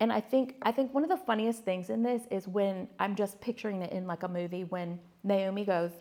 And 0.01 0.13
I 0.13 0.21
think 0.21 0.57
I 0.63 0.73
think 0.73 0.93
one 0.93 1.05
of 1.05 1.09
the 1.09 1.17
funniest 1.17 1.65
things 1.65 1.89
in 1.89 2.03
this 2.03 2.23
is 2.33 2.49
when 2.49 2.89
I'm 2.99 3.15
just 3.15 3.41
picturing 3.41 3.83
it 3.83 3.93
in 3.93 4.09
like 4.09 4.25
a 4.25 4.29
movie 4.29 4.65
when 4.65 4.99
Naomi 5.23 5.65
goes, 5.65 5.93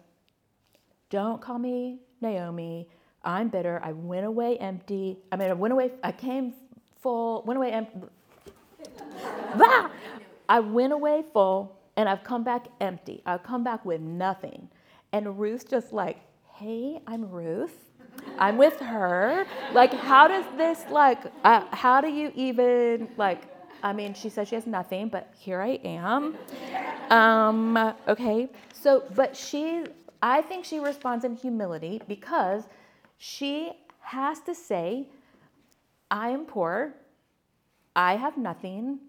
"Don't 1.11 1.39
call 1.39 1.59
me 1.59 1.99
Naomi. 2.21 2.89
I'm 3.23 3.49
bitter. 3.49 3.79
I 3.83 3.91
went 3.91 4.25
away 4.25 4.57
empty. 4.57 5.19
I 5.31 5.35
mean, 5.35 5.51
I 5.51 5.53
went 5.53 5.73
away. 5.73 5.91
I 6.03 6.11
came 6.11 6.55
full. 7.01 7.43
Went 7.43 7.57
away 7.57 7.71
empty. 7.71 7.99
Ah! 9.59 9.91
I 10.49 10.59
went 10.59 10.91
away 10.91 11.23
full, 11.33 11.77
and 11.97 12.09
I've 12.09 12.23
come 12.23 12.43
back 12.43 12.67
empty. 12.81 13.21
I've 13.27 13.43
come 13.43 13.63
back 13.63 13.85
with 13.85 14.01
nothing." 14.01 14.69
And 15.11 15.39
Ruth's 15.39 15.65
just 15.65 15.93
like, 15.93 16.17
"Hey, 16.55 16.99
I'm 17.05 17.29
Ruth. 17.29 17.86
I'm 18.37 18.57
with 18.57 18.79
her. 18.79 19.45
Like, 19.73 19.93
how 19.93 20.27
does 20.27 20.45
this, 20.57 20.85
like, 20.89 21.19
uh, 21.43 21.65
how 21.71 22.01
do 22.01 22.09
you 22.09 22.31
even, 22.35 23.09
like, 23.17 23.43
I 23.83 23.93
mean, 23.93 24.13
she 24.13 24.29
says 24.29 24.47
she 24.47 24.55
has 24.55 24.67
nothing, 24.67 25.09
but 25.09 25.33
here 25.37 25.61
I 25.61 25.79
am. 25.83 26.35
Um, 27.09 27.93
okay, 28.07 28.49
so, 28.73 29.03
but 29.15 29.35
she, 29.35 29.85
I 30.21 30.41
think 30.41 30.65
she 30.65 30.79
responds 30.79 31.25
in 31.25 31.35
humility 31.35 32.01
because 32.07 32.63
she 33.17 33.73
has 33.99 34.39
to 34.41 34.55
say, 34.55 35.07
I 36.09 36.29
am 36.29 36.45
poor, 36.45 36.93
I 37.95 38.15
have 38.15 38.37
nothing, 38.37 38.99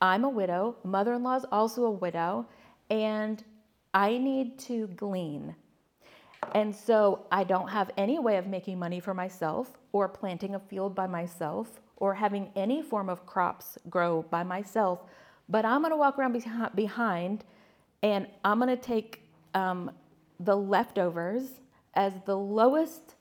I'm 0.00 0.24
a 0.24 0.28
widow, 0.28 0.76
mother 0.84 1.14
in 1.14 1.22
law 1.22 1.36
is 1.36 1.46
also 1.50 1.84
a 1.84 1.90
widow, 1.90 2.46
and 2.90 3.42
I 3.94 4.18
need 4.18 4.58
to 4.60 4.88
glean. 4.88 5.54
And 6.54 6.74
so 6.74 7.26
I 7.30 7.44
don't 7.44 7.68
have 7.68 7.90
any 7.96 8.18
way 8.18 8.36
of 8.36 8.46
making 8.46 8.78
money 8.78 9.00
for 9.00 9.14
myself 9.14 9.78
or 9.92 10.08
planting 10.08 10.54
a 10.54 10.58
field 10.58 10.94
by 10.94 11.06
myself 11.06 11.80
or 11.96 12.14
having 12.14 12.50
any 12.56 12.82
form 12.82 13.08
of 13.08 13.24
crops 13.26 13.78
grow 13.88 14.22
by 14.22 14.42
myself. 14.42 15.00
But 15.48 15.64
I'm 15.64 15.80
going 15.82 15.92
to 15.92 15.96
walk 15.96 16.18
around 16.18 16.36
behind 16.74 17.44
and 18.02 18.26
I'm 18.44 18.58
going 18.58 18.76
to 18.76 18.82
take 18.82 19.22
um, 19.54 19.90
the 20.40 20.56
leftovers 20.56 21.44
as 21.94 22.12
the 22.26 22.36
lowest 22.36 23.14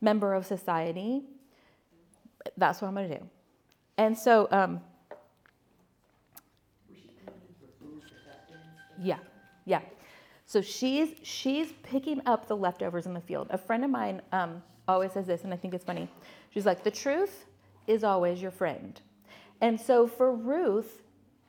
member 0.00 0.34
of 0.34 0.44
society. 0.44 1.22
That's 2.56 2.82
what 2.82 2.88
I'm 2.88 2.94
going 2.94 3.08
to 3.08 3.18
do. 3.18 3.24
And 3.96 4.16
so, 4.16 4.48
um, 4.50 4.80
yeah, 9.00 9.18
yeah. 9.64 9.80
So 10.48 10.62
she's 10.62 11.10
she's 11.22 11.72
picking 11.82 12.22
up 12.24 12.48
the 12.48 12.56
leftovers 12.56 13.04
in 13.04 13.12
the 13.12 13.20
field. 13.20 13.48
A 13.50 13.58
friend 13.58 13.84
of 13.84 13.90
mine 13.90 14.22
um, 14.32 14.62
always 14.88 15.12
says 15.12 15.26
this, 15.26 15.44
and 15.44 15.52
I 15.52 15.58
think 15.58 15.74
it's 15.74 15.84
funny. 15.84 16.08
She's 16.48 16.64
like, 16.64 16.82
"The 16.82 16.90
truth 16.90 17.44
is 17.86 18.02
always 18.02 18.40
your 18.40 18.50
friend," 18.50 18.98
and 19.60 19.78
so 19.78 20.06
for 20.06 20.34
Ruth, 20.34 21.02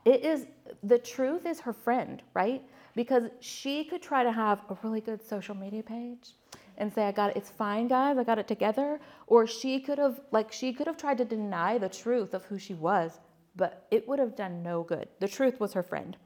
it 0.04 0.26
is 0.26 0.48
the 0.84 1.00
truth 1.00 1.46
is 1.46 1.62
her 1.62 1.72
friend, 1.72 2.22
right? 2.34 2.62
Because 2.94 3.30
she 3.40 3.86
could 3.86 4.02
try 4.02 4.22
to 4.22 4.34
have 4.34 4.60
a 4.70 4.78
really 4.84 5.00
good 5.00 5.26
social 5.26 5.56
media 5.56 5.82
page 5.82 6.34
and 6.78 6.94
say, 6.94 7.04
"I 7.04 7.14
got 7.14 7.30
it. 7.30 7.38
It's 7.38 7.50
fine, 7.50 7.88
guys. 7.88 8.18
I 8.18 8.26
got 8.26 8.38
it 8.38 8.50
together," 8.50 9.00
or 9.28 9.48
she 9.48 9.80
could 9.80 9.98
have 9.98 10.20
like 10.32 10.52
she 10.52 10.74
could 10.74 10.88
have 10.88 10.98
tried 10.98 11.20
to 11.20 11.26
deny 11.26 11.78
the 11.78 11.88
truth 11.88 12.34
of 12.34 12.44
who 12.44 12.60
she 12.60 12.74
was, 12.74 13.22
but 13.56 13.88
it 13.92 14.06
would 14.10 14.20
have 14.20 14.36
done 14.36 14.62
no 14.62 14.84
good. 14.84 15.08
The 15.20 15.30
truth 15.30 15.58
was 15.58 15.72
her 15.72 15.84
friend. 15.84 16.18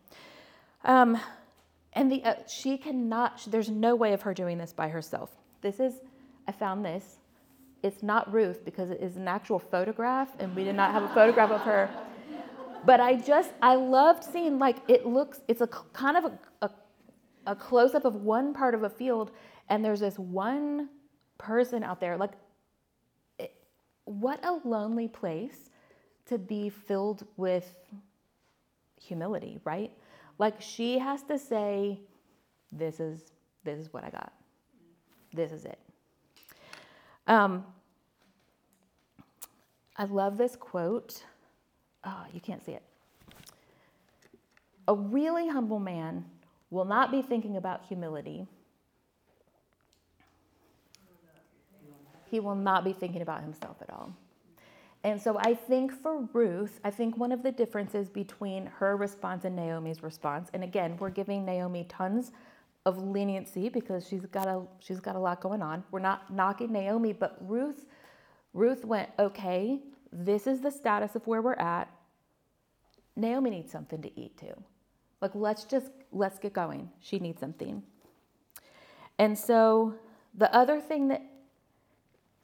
Um, 0.84 1.20
and 1.94 2.12
the, 2.12 2.24
uh, 2.24 2.36
she 2.48 2.78
cannot, 2.78 3.46
there's 3.48 3.70
no 3.70 3.96
way 3.96 4.14
of 4.14 4.22
her 4.24 4.34
doing 4.34 4.58
this 4.58 4.74
by 4.74 4.90
herself. 4.90 5.30
This 5.62 5.80
is, 5.80 5.94
I 6.48 6.52
found 6.52 6.84
this. 6.84 7.20
It's 7.84 8.02
not 8.02 8.32
Ruth 8.32 8.64
because 8.66 8.90
it 8.90 9.02
is 9.02 9.18
an 9.18 9.28
actual 9.28 9.60
photograph, 9.60 10.30
and 10.40 10.56
we 10.56 10.64
did 10.64 10.76
not 10.76 10.92
have 10.92 11.04
a 11.04 11.14
photograph 11.14 11.52
of 11.52 11.62
her. 11.62 11.90
But 12.86 13.00
I 13.00 13.16
just, 13.16 13.52
I 13.62 13.76
loved 13.76 14.24
seeing, 14.24 14.60
like, 14.60 14.78
it 14.88 15.06
looks, 15.06 15.42
it's 15.48 15.62
a 15.62 15.68
kind 15.68 16.18
of 16.18 16.26
a, 16.26 16.40
a, 16.66 16.72
a 17.48 17.56
close 17.56 17.94
up 17.94 18.06
of 18.06 18.16
one 18.16 18.54
part 18.54 18.74
of 18.74 18.84
a 18.84 18.90
field, 18.90 19.32
and 19.70 19.84
there's 19.84 20.00
this 20.00 20.18
one 20.18 20.90
person 21.38 21.84
out 21.84 22.00
there. 22.00 22.18
Like, 22.18 22.32
it, 23.38 23.54
what 24.06 24.44
a 24.44 24.60
lonely 24.66 25.08
place 25.08 25.70
to 26.26 26.38
be 26.38 26.70
filled 26.70 27.26
with 27.38 27.70
humility, 29.00 29.60
right? 29.64 29.92
Like 30.44 30.62
she 30.62 31.00
has 31.00 31.24
to 31.30 31.40
say, 31.40 32.02
this 32.70 33.00
is 33.00 33.32
this 33.64 33.80
is 33.80 33.94
what 33.94 34.04
I 34.04 34.10
got. 34.10 34.34
This 35.32 35.54
is 35.54 35.64
it. 35.64 35.80
Um, 37.28 37.66
I 39.96 40.04
love 40.04 40.38
this 40.38 40.58
quote. 40.58 41.24
Oh, 42.04 42.26
you 42.34 42.42
can't 42.42 42.62
see 42.66 42.74
it. 42.74 42.84
A 44.90 44.94
really 44.94 45.48
humble 45.48 45.80
man 45.80 46.26
will 46.72 46.84
not 46.84 47.10
be 47.10 47.22
thinking 47.22 47.56
about 47.56 47.86
humility. 47.86 48.46
He 52.30 52.42
will 52.42 52.56
not 52.56 52.84
be 52.84 52.92
thinking 52.92 53.22
about 53.22 53.44
himself 53.44 53.78
at 53.82 53.90
all. 53.92 54.14
And 55.04 55.22
so 55.22 55.38
I 55.38 55.54
think 55.54 55.92
for 55.92 56.30
Ruth, 56.32 56.80
I 56.84 56.90
think 56.90 57.18
one 57.18 57.34
of 57.34 57.44
the 57.44 57.52
differences 57.52 58.08
between 58.08 58.68
her 58.68 58.96
response 58.96 59.44
and 59.44 59.56
Naomi's 59.56 60.02
response, 60.02 60.50
and 60.54 60.64
again, 60.64 60.96
we're 60.98 61.10
giving 61.10 61.44
Naomi 61.44 61.86
tons 61.90 62.32
of 62.86 62.98
leniency 63.02 63.70
because 63.70 64.08
she's 64.08 64.26
got 64.26 64.48
a 64.48 64.62
she's 64.80 65.00
got 65.00 65.16
a 65.16 65.20
lot 65.20 65.42
going 65.42 65.62
on. 65.62 65.84
We're 65.92 66.00
not 66.00 66.34
knocking 66.34 66.72
Naomi, 66.72 67.14
but 67.14 67.38
Ruth 67.42 67.86
Ruth 68.54 68.86
went, 68.86 69.10
"Okay, 69.20 69.82
this 70.12 70.48
is 70.48 70.62
the 70.62 70.72
status 70.72 71.16
of 71.16 71.26
where 71.28 71.42
we're 71.42 71.54
at. 71.54 71.90
Naomi 73.16 73.50
needs 73.50 73.72
something 73.72 74.02
to 74.02 74.20
eat 74.20 74.38
too. 74.38 74.54
Like 75.22 75.32
let's 75.36 75.66
just 75.66 75.92
let's 76.12 76.40
get 76.40 76.54
going. 76.54 76.90
She 77.02 77.20
needs 77.20 77.40
something." 77.40 77.84
And 79.20 79.38
so 79.38 79.96
the 80.34 80.54
other 80.54 80.80
thing 80.80 81.10
that 81.10 81.22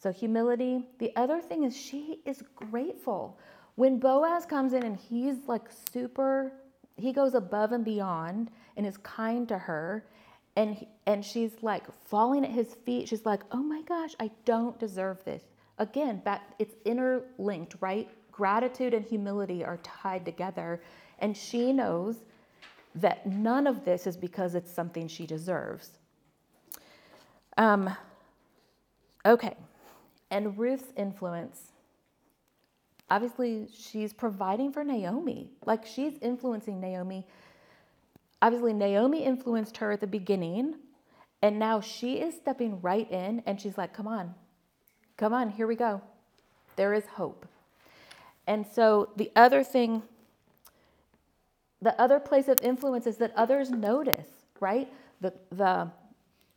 so, 0.02 0.14
humility. 0.14 0.88
The 1.00 1.14
other 1.18 1.42
thing 1.42 1.64
is 1.64 1.76
she 1.76 2.22
is 2.26 2.42
grateful. 2.56 3.38
When 3.76 4.00
Boaz 4.00 4.46
comes 4.46 4.74
in 4.74 4.84
and 4.84 4.96
he's 4.96 5.36
like 5.46 5.64
super, 5.92 6.54
he 6.96 7.12
goes 7.12 7.34
above 7.34 7.74
and 7.74 7.84
beyond 7.84 8.50
and 8.78 8.88
is 8.88 8.98
kind 8.98 9.48
to 9.50 9.58
her 9.58 10.06
and 10.56 10.86
and 11.06 11.24
she's 11.24 11.52
like 11.62 11.84
falling 12.08 12.44
at 12.44 12.52
his 12.52 12.76
feet 12.86 13.08
she's 13.08 13.26
like 13.26 13.42
oh 13.52 13.62
my 13.62 13.82
gosh 13.84 14.16
i 14.20 14.30
don't 14.46 14.80
deserve 14.80 15.24
this 15.24 15.44
again 15.78 16.18
back 16.26 16.54
it's 16.60 16.76
interlinked 16.86 17.76
right 17.82 18.10
gratitude 18.32 18.94
and 18.94 19.06
humility 19.06 19.64
are 19.64 19.78
tied 19.78 20.26
together 20.26 20.82
and 21.20 21.38
she 21.38 21.72
knows 21.72 22.18
that 22.96 23.26
none 23.28 23.68
of 23.68 23.86
this 23.86 24.08
is 24.08 24.18
because 24.18 24.56
it's 24.56 24.72
something 24.72 25.08
she 25.08 25.26
deserves 25.26 25.92
um, 27.58 27.96
okay 29.26 29.56
and 30.32 30.58
ruth's 30.58 30.94
influence 30.96 31.72
obviously 33.10 33.68
she's 33.74 34.14
providing 34.14 34.72
for 34.72 34.84
Naomi. 34.84 35.50
Like 35.66 35.86
she's 35.86 36.14
influencing 36.22 36.80
Naomi. 36.80 37.26
Obviously, 38.42 38.74
Naomi 38.74 39.24
influenced 39.24 39.78
her 39.78 39.92
at 39.92 40.00
the 40.00 40.08
beginning, 40.08 40.76
and 41.42 41.60
now 41.60 41.82
she 41.82 42.20
is 42.20 42.36
stepping 42.36 42.80
right 42.82 43.10
in 43.12 43.44
and 43.46 43.60
she's 43.60 43.78
like, 43.78 43.94
come 43.94 44.08
on, 44.08 44.34
come 45.18 45.34
on, 45.34 45.50
here 45.50 45.68
we 45.68 45.76
go. 45.76 46.02
There 46.76 46.94
is 46.94 47.06
hope. 47.06 47.46
And 48.48 48.66
so 48.66 49.10
the 49.18 49.32
other 49.36 49.64
thing, 49.64 50.04
the 51.82 52.00
other 52.02 52.20
place 52.20 52.48
of 52.48 52.60
influence 52.62 53.06
is 53.06 53.18
that 53.18 53.34
others 53.36 53.70
notice, 53.72 54.28
right? 54.60 54.92
The, 55.22 55.34
the 55.52 55.90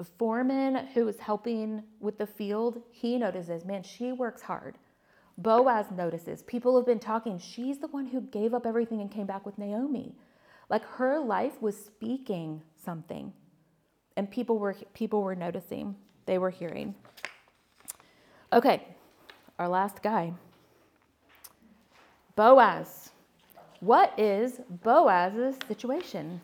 foreman 0.05 0.87
who 0.95 1.09
is 1.09 1.19
helping 1.19 1.83
with 2.01 2.19
the 2.19 2.27
field, 2.27 2.83
he 2.91 3.19
notices, 3.19 3.65
man, 3.65 3.83
she 3.83 4.13
works 4.13 4.43
hard. 4.43 4.77
Boaz 5.39 5.87
notices. 5.91 6.43
People 6.43 6.77
have 6.77 6.87
been 6.87 6.99
talking. 6.99 7.39
She's 7.39 7.79
the 7.79 7.89
one 7.89 8.07
who 8.07 8.21
gave 8.21 8.55
up 8.55 8.67
everything 8.67 9.01
and 9.01 9.11
came 9.11 9.27
back 9.27 9.47
with 9.47 9.59
Naomi. 9.59 10.15
Like 10.69 10.85
her 10.85 11.19
life 11.19 11.61
was 11.61 11.77
speaking 11.77 12.63
something. 12.77 13.33
And 14.17 14.31
people 14.31 14.59
were 14.59 14.77
people 14.95 15.23
were 15.23 15.35
noticing. 15.35 15.97
They 16.27 16.39
were 16.39 16.51
hearing. 16.51 16.95
Okay. 18.53 18.87
Our 19.59 19.69
last 19.69 20.03
guy. 20.03 20.33
Boaz. 22.37 23.11
What 23.81 24.19
is 24.19 24.61
Boaz's 24.83 25.57
situation? 25.67 26.41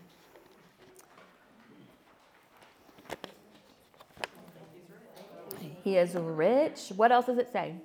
He 5.82 5.96
is 5.96 6.14
rich. 6.14 6.92
What 6.96 7.12
else 7.12 7.26
does 7.26 7.38
it 7.38 7.52
say? 7.52 7.76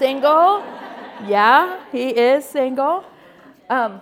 single. 0.00 0.64
Yeah, 1.26 1.84
he 1.92 2.08
is 2.08 2.44
single. 2.44 3.04
Um, 3.68 4.00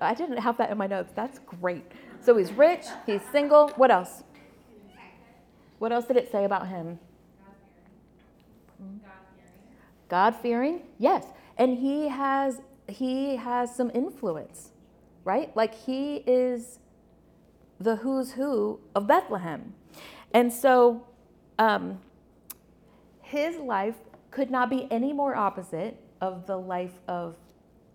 I 0.00 0.12
didn't 0.12 0.38
have 0.38 0.58
that 0.58 0.70
in 0.70 0.78
my 0.78 0.88
notes. 0.88 1.12
That's 1.14 1.38
great. 1.38 1.84
So 2.20 2.36
he's 2.36 2.52
rich, 2.52 2.84
he's 3.06 3.20
single. 3.30 3.68
What 3.76 3.90
else? 3.90 4.24
What 5.78 5.92
else 5.92 6.06
did 6.06 6.16
it 6.16 6.32
say 6.32 6.44
about 6.44 6.66
him? 6.68 6.98
God 8.80 9.14
fearing? 9.36 9.70
God 10.08 10.34
fearing? 10.42 10.82
Yes. 10.98 11.26
And 11.58 11.78
he 11.78 12.08
has 12.08 12.60
he 12.88 13.36
has 13.36 13.74
some 13.74 13.90
influence, 13.94 14.70
right? 15.24 15.54
Like 15.56 15.74
he 15.74 16.24
is 16.26 16.80
the 17.78 17.96
who's 17.96 18.32
who 18.32 18.80
of 18.94 19.06
Bethlehem. 19.06 19.74
And 20.34 20.52
so 20.52 21.06
um, 21.58 21.98
his 23.22 23.56
life 23.56 23.94
could 24.30 24.50
not 24.50 24.68
be 24.68 24.86
any 24.90 25.12
more 25.12 25.34
opposite 25.34 25.96
of 26.20 26.46
the 26.46 26.56
life 26.56 26.98
of 27.08 27.36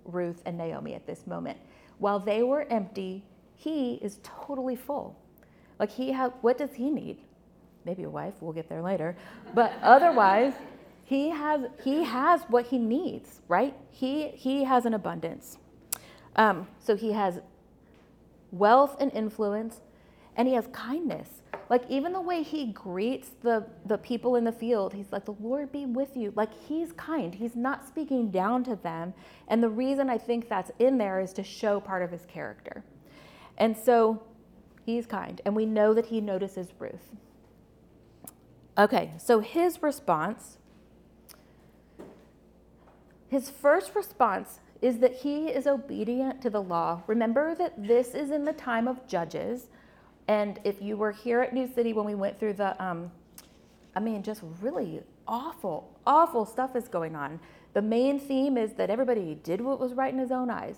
Ruth 0.06 0.42
and 0.46 0.58
Naomi 0.58 0.96
at 0.96 1.06
this 1.06 1.28
moment. 1.28 1.58
While 2.00 2.20
they 2.20 2.42
were 2.44 2.66
empty, 2.70 3.24
he 3.56 3.96
is 3.96 4.20
totally 4.24 4.78
full. 4.78 5.20
Like 5.80 5.92
he 5.92 6.12
had, 6.14 6.34
what 6.42 6.58
does 6.58 6.74
he 6.74 6.90
need? 6.90 7.18
Maybe 7.86 8.04
a 8.04 8.10
wife. 8.10 8.34
We'll 8.40 8.54
get 8.54 8.70
there 8.70 8.82
later. 8.82 9.18
But 9.54 9.74
otherwise, 9.82 10.54
he 11.04 11.30
has 11.30 11.62
he 11.84 12.04
has 12.04 12.42
what 12.50 12.68
he 12.68 12.78
needs. 12.78 13.42
Right? 13.48 13.76
He 13.92 14.30
he 14.30 14.64
has 14.64 14.86
an 14.86 14.94
abundance. 14.94 15.58
Um, 16.36 16.68
so 16.80 16.96
he 16.96 17.14
has 17.14 17.40
wealth 18.52 18.96
and 19.00 19.12
influence, 19.14 19.82
and 20.36 20.48
he 20.48 20.54
has 20.54 20.68
kindness. 20.72 21.39
Like 21.70 21.84
even 21.90 22.14
the 22.14 22.22
way 22.22 22.42
he 22.42 22.68
greets 22.68 23.30
the, 23.42 23.66
the 23.86 23.98
people 23.98 24.36
in 24.36 24.44
the 24.44 24.52
field, 24.52 24.94
he's 24.94 25.12
like, 25.12 25.26
the 25.26 25.36
Lord 25.40 25.72
be 25.72 25.86
with 25.86 26.18
you. 26.18 26.34
Like 26.36 26.54
he's 26.54 26.92
kind. 26.94 27.36
He's 27.36 27.56
not 27.56 27.88
speaking 27.88 28.32
down 28.32 28.64
to 28.66 28.76
them. 28.76 29.14
And 29.48 29.62
the 29.62 29.70
reason 29.70 30.10
I 30.10 30.18
think 30.18 30.50
that's 30.50 30.72
in 30.80 30.98
there 30.98 31.20
is 31.20 31.32
to 31.34 31.44
show 31.44 31.80
part 31.80 32.02
of 32.02 32.12
his 32.12 32.26
character. 32.26 32.84
And 33.58 33.78
so 33.78 34.24
he's 34.86 35.06
kind. 35.06 35.42
And 35.46 35.56
we 35.56 35.66
know 35.66 35.94
that 35.94 36.08
he 36.08 36.22
notices 36.22 36.70
Ruth. 36.80 37.16
Okay, 38.78 39.12
so 39.18 39.42
his 39.42 39.84
response, 39.84 40.58
his 43.28 43.50
first 43.50 43.94
response 43.94 44.60
is 44.82 45.00
that 45.00 45.18
he 45.18 45.48
is 45.48 45.68
obedient 45.68 46.42
to 46.42 46.50
the 46.50 46.62
law. 46.62 47.04
Remember 47.06 47.54
that 47.56 47.86
this 47.86 48.16
is 48.16 48.32
in 48.32 48.46
the 48.46 48.54
time 48.54 48.88
of 48.88 49.06
judges. 49.06 49.68
And 50.30 50.60
if 50.64 50.80
you 50.80 50.96
were 50.96 51.12
here 51.12 51.42
at 51.42 51.54
New 51.54 51.68
City 51.68 51.92
when 51.92 52.06
we 52.06 52.14
went 52.14 52.40
through 52.40 52.54
the, 52.54 52.82
um, 52.82 53.12
I 53.96 54.00
mean, 54.00 54.22
just 54.22 54.42
really 54.62 55.02
awful, 55.28 56.00
awful 56.06 56.46
stuff 56.46 56.76
is 56.76 56.88
going 56.88 57.16
on. 57.16 57.40
The 57.74 57.82
main 57.82 58.20
theme 58.20 58.56
is 58.56 58.74
that 58.74 58.92
everybody 58.92 59.40
did 59.44 59.60
what 59.60 59.80
was 59.80 59.94
right 59.94 60.14
in 60.14 60.20
his 60.20 60.32
own 60.32 60.52
eyes. 60.52 60.76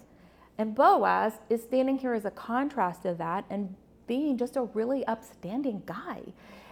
And 0.57 0.73
Boaz 0.73 1.33
is 1.49 1.61
standing 1.61 1.97
here 1.97 2.13
as 2.13 2.23
a 2.23 2.31
contrast 2.31 3.03
to 3.03 3.13
that 3.15 3.43
and 3.49 3.75
being 4.07 4.37
just 4.37 4.55
a 4.55 4.61
really 4.73 5.05
upstanding 5.05 5.83
guy. 5.85 6.21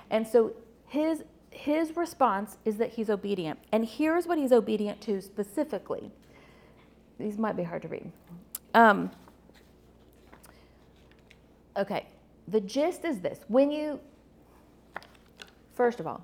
And 0.10 0.26
so 0.26 0.54
his 0.88 1.24
his 1.52 1.98
response 1.98 2.58
is 2.64 2.78
that 2.78 2.92
he's 2.92 3.10
obedient. 3.10 3.60
And 3.74 3.84
here's 3.84 4.26
what 4.26 4.38
he's 4.38 4.54
obedient 4.54 5.02
to 5.02 5.20
specifically. 5.20 6.12
These 7.20 7.38
might 7.38 7.58
be 7.58 7.64
hard 7.64 7.82
to 7.82 7.90
read. 7.90 8.10
Um, 8.74 9.12
okay, 11.76 12.06
the 12.52 12.62
gist 12.62 13.06
is 13.06 13.20
this 13.20 13.40
when 13.48 13.72
you, 13.72 14.00
first 15.74 16.00
of 16.00 16.08
all, 16.08 16.24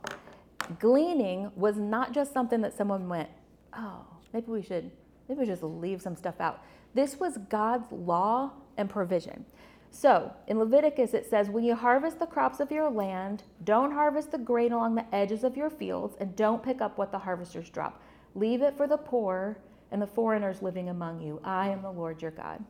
gleaning 0.80 1.52
was 1.56 1.78
not 1.78 2.14
just 2.14 2.34
something 2.34 2.62
that 2.62 2.76
someone 2.76 3.08
went, 3.08 3.30
oh, 3.74 4.06
maybe 4.34 4.48
we 4.48 4.62
should, 4.62 4.92
maybe 5.28 5.42
we 5.42 5.46
just 5.46 5.64
leave 5.64 6.02
some 6.02 6.16
stuff 6.16 6.40
out. 6.40 6.62
This 6.94 7.20
was 7.20 7.38
God's 7.50 7.92
law 7.92 8.52
and 8.78 8.90
provision. 8.90 9.46
So 9.92 10.34
in 10.48 10.60
Leviticus, 10.60 11.14
it 11.14 11.30
says, 11.30 11.50
When 11.50 11.64
you 11.64 11.76
harvest 11.76 12.20
the 12.20 12.26
crops 12.26 12.60
of 12.60 12.72
your 12.72 12.90
land, 12.90 13.44
don't 13.64 13.92
harvest 13.92 14.32
the 14.32 14.38
grain 14.38 14.74
along 14.74 14.96
the 14.96 15.16
edges 15.16 15.44
of 15.44 15.56
your 15.56 15.70
fields, 15.70 16.18
and 16.20 16.36
don't 16.36 16.62
pick 16.62 16.82
up 16.82 16.98
what 16.98 17.12
the 17.12 17.20
harvesters 17.20 17.70
drop. 17.70 18.02
Leave 18.34 18.62
it 18.62 18.76
for 18.76 18.88
the 18.88 18.98
poor 18.98 19.58
and 19.92 20.02
the 20.02 20.08
foreigners 20.08 20.62
living 20.62 20.90
among 20.90 21.22
you. 21.22 21.40
I 21.46 21.70
am 21.70 21.82
the 21.82 21.92
Lord 21.92 22.22
your 22.22 22.32
God. 22.32 22.62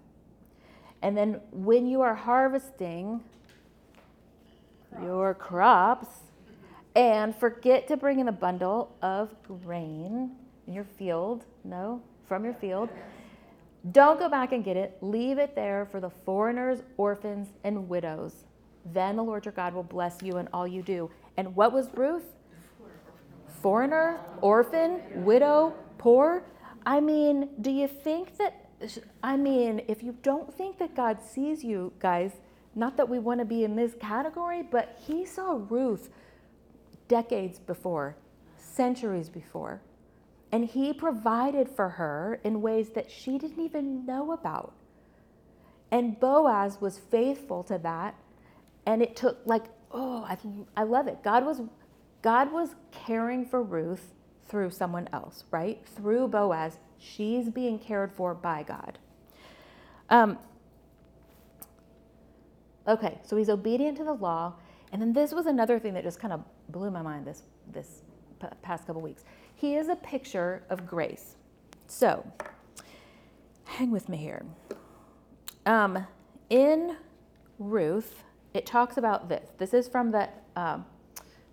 And 1.01 1.17
then 1.17 1.41
when 1.51 1.87
you 1.87 2.01
are 2.01 2.13
harvesting 2.13 3.23
your 5.01 5.34
crops 5.34 6.08
and 6.95 7.36
forget 7.36 7.88
to 7.89 7.97
bring 7.97 8.19
in 8.19 8.27
a 8.27 8.31
bundle 8.31 8.95
of 9.01 9.36
grain 9.43 10.31
in 10.67 10.73
your 10.73 10.86
field, 10.97 11.45
no, 11.63 12.01
from 12.27 12.45
your 12.45 12.53
field. 12.53 12.89
Don't 13.91 14.17
go 14.17 14.29
back 14.29 14.51
and 14.51 14.63
get 14.63 14.77
it. 14.77 14.97
Leave 15.01 15.38
it 15.38 15.55
there 15.55 15.88
for 15.91 15.99
the 15.99 16.10
foreigners, 16.10 16.79
orphans, 16.97 17.49
and 17.63 17.88
widows. 17.88 18.45
Then 18.93 19.15
the 19.15 19.23
Lord 19.23 19.45
your 19.45 19.51
God 19.51 19.73
will 19.73 19.84
bless 19.84 20.21
you 20.23 20.38
in 20.38 20.47
all 20.53 20.67
you 20.67 20.81
do. 20.81 21.12
And 21.38 21.55
what 21.55 21.73
was 21.73 21.89
Ruth? 21.93 22.23
Foreigner, 23.62 24.19
orphan, 24.41 25.01
widow, 25.23 25.74
poor. 25.97 26.43
I 26.86 26.99
mean, 26.99 27.49
do 27.61 27.72
you 27.72 27.88
think 27.88 28.38
that? 28.38 28.61
I 29.24 29.38
mean, 29.38 29.82
if 29.88 30.03
you 30.03 30.15
don't 30.22 30.55
think 30.55 30.78
that 30.80 30.95
God 30.95 31.19
sees 31.22 31.63
you, 31.63 31.93
guys, 31.99 32.32
not 32.76 32.97
that 32.97 33.09
we 33.09 33.19
want 33.19 33.39
to 33.39 33.45
be 33.45 33.63
in 33.63 33.76
this 33.76 33.93
category, 33.99 34.61
but 34.61 34.99
he 35.07 35.26
saw 35.26 35.59
Ruth 35.69 36.09
decades 37.07 37.59
before, 37.59 38.17
centuries 38.57 39.30
before. 39.30 39.82
And 40.51 40.65
he 40.65 40.93
provided 40.93 41.69
for 41.69 41.89
her 41.89 42.39
in 42.43 42.61
ways 42.61 42.89
that 42.91 43.09
she 43.09 43.38
didn't 43.38 43.63
even 43.63 44.05
know 44.05 44.32
about. 44.32 44.73
And 45.91 46.19
Boaz 46.19 46.80
was 46.82 46.99
faithful 46.99 47.63
to 47.63 47.78
that. 47.80 48.15
And 48.86 49.01
it 49.01 49.15
took 49.15 49.39
like, 49.45 49.65
oh, 49.91 50.23
I, 50.23 50.38
I 50.76 50.84
love 50.84 51.07
it. 51.07 51.23
God 51.23 51.45
was, 51.45 51.61
God 52.21 52.51
was 52.51 52.76
caring 52.91 53.45
for 53.45 53.63
Ruth 53.63 54.13
through 54.47 54.69
someone 54.71 55.09
else, 55.13 55.45
right? 55.51 55.86
Through 55.95 56.28
Boaz. 56.28 56.78
She's 56.97 57.49
being 57.49 57.80
cared 57.80 58.11
for 58.11 58.34
by 58.34 58.63
God. 58.63 58.99
Um, 60.09 60.38
okay, 62.88 63.19
so 63.23 63.36
he's 63.36 63.49
obedient 63.49 63.97
to 63.97 64.03
the 64.03 64.13
law. 64.13 64.53
And 64.91 65.01
then 65.01 65.13
this 65.13 65.33
was 65.33 65.45
another 65.45 65.79
thing 65.79 65.93
that 65.95 66.03
just 66.03 66.19
kind 66.19 66.33
of 66.33 66.41
blew 66.69 66.91
my 66.91 67.01
mind 67.01 67.25
this, 67.25 67.43
this 67.71 68.01
past 68.61 68.88
couple 68.88 69.01
weeks. 69.01 69.23
He 69.55 69.75
is 69.75 69.89
a 69.89 69.95
picture 69.95 70.63
of 70.69 70.86
grace. 70.86 71.36
So, 71.88 72.25
hang 73.65 73.91
with 73.91 74.09
me 74.09 74.17
here. 74.17 74.45
Um, 75.65 76.05
in 76.49 76.97
Ruth, 77.59 78.23
it 78.53 78.65
talks 78.65 78.97
about 78.97 79.29
this. 79.29 79.49
This 79.57 79.73
is 79.73 79.88
from 79.88 80.11
the 80.11 80.29
um, 80.55 80.86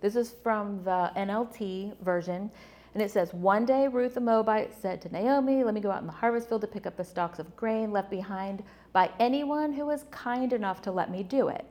this 0.01 0.15
is 0.15 0.33
from 0.43 0.83
the 0.83 1.11
NLT 1.15 1.97
version, 2.01 2.51
and 2.93 3.01
it 3.01 3.11
says, 3.11 3.33
"One 3.33 3.65
day 3.65 3.87
Ruth 3.87 4.15
the 4.15 4.21
Moabite 4.21 4.73
said 4.73 5.01
to 5.01 5.09
Naomi, 5.09 5.63
"Let 5.63 5.73
me 5.73 5.81
go 5.81 5.91
out 5.91 6.01
in 6.01 6.07
the 6.07 6.13
harvest 6.13 6.49
field 6.49 6.61
to 6.61 6.67
pick 6.67 6.85
up 6.85 6.95
the 6.95 7.03
stalks 7.03 7.39
of 7.39 7.55
grain 7.55 7.91
left 7.91 8.09
behind 8.09 8.63
by 8.93 9.11
anyone 9.19 9.73
who 9.73 9.89
is 9.89 10.05
kind 10.11 10.53
enough 10.53 10.81
to 10.83 10.91
let 10.91 11.11
me 11.11 11.23
do 11.23 11.49
it." 11.49 11.65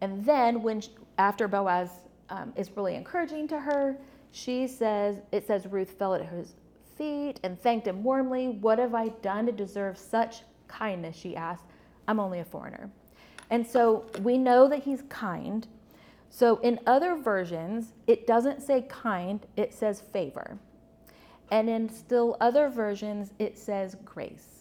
And 0.00 0.24
then, 0.24 0.62
when 0.62 0.82
after 1.18 1.48
Boaz 1.48 1.90
um, 2.30 2.52
is 2.56 2.74
really 2.76 2.94
encouraging 2.94 3.48
to 3.48 3.60
her, 3.60 3.98
she 4.30 4.66
says, 4.66 5.20
"It 5.32 5.46
says 5.46 5.66
Ruth 5.66 5.90
fell 5.90 6.14
at 6.14 6.24
his 6.24 6.54
feet 6.96 7.40
and 7.42 7.60
thanked 7.60 7.86
him 7.86 8.02
warmly. 8.02 8.48
What 8.48 8.78
have 8.78 8.94
I 8.94 9.08
done 9.08 9.46
to 9.46 9.52
deserve 9.52 9.98
such 9.98 10.42
kindness?" 10.68 11.16
She 11.16 11.36
asked. 11.36 11.64
I'm 12.08 12.18
only 12.18 12.40
a 12.40 12.44
foreigner. 12.44 12.90
And 13.50 13.66
so 13.66 14.06
we 14.22 14.38
know 14.38 14.66
that 14.68 14.82
he's 14.82 15.02
kind. 15.08 15.66
So 16.30 16.56
in 16.56 16.80
other 16.86 17.16
versions, 17.16 17.92
it 18.06 18.26
doesn't 18.26 18.62
say 18.62 18.82
kind, 18.88 19.46
it 19.56 19.72
says 19.72 20.00
favor. 20.00 20.58
And 21.50 21.68
in 21.68 21.88
still 21.88 22.36
other 22.40 22.68
versions, 22.68 23.32
it 23.38 23.58
says 23.58 23.96
grace. 24.04 24.57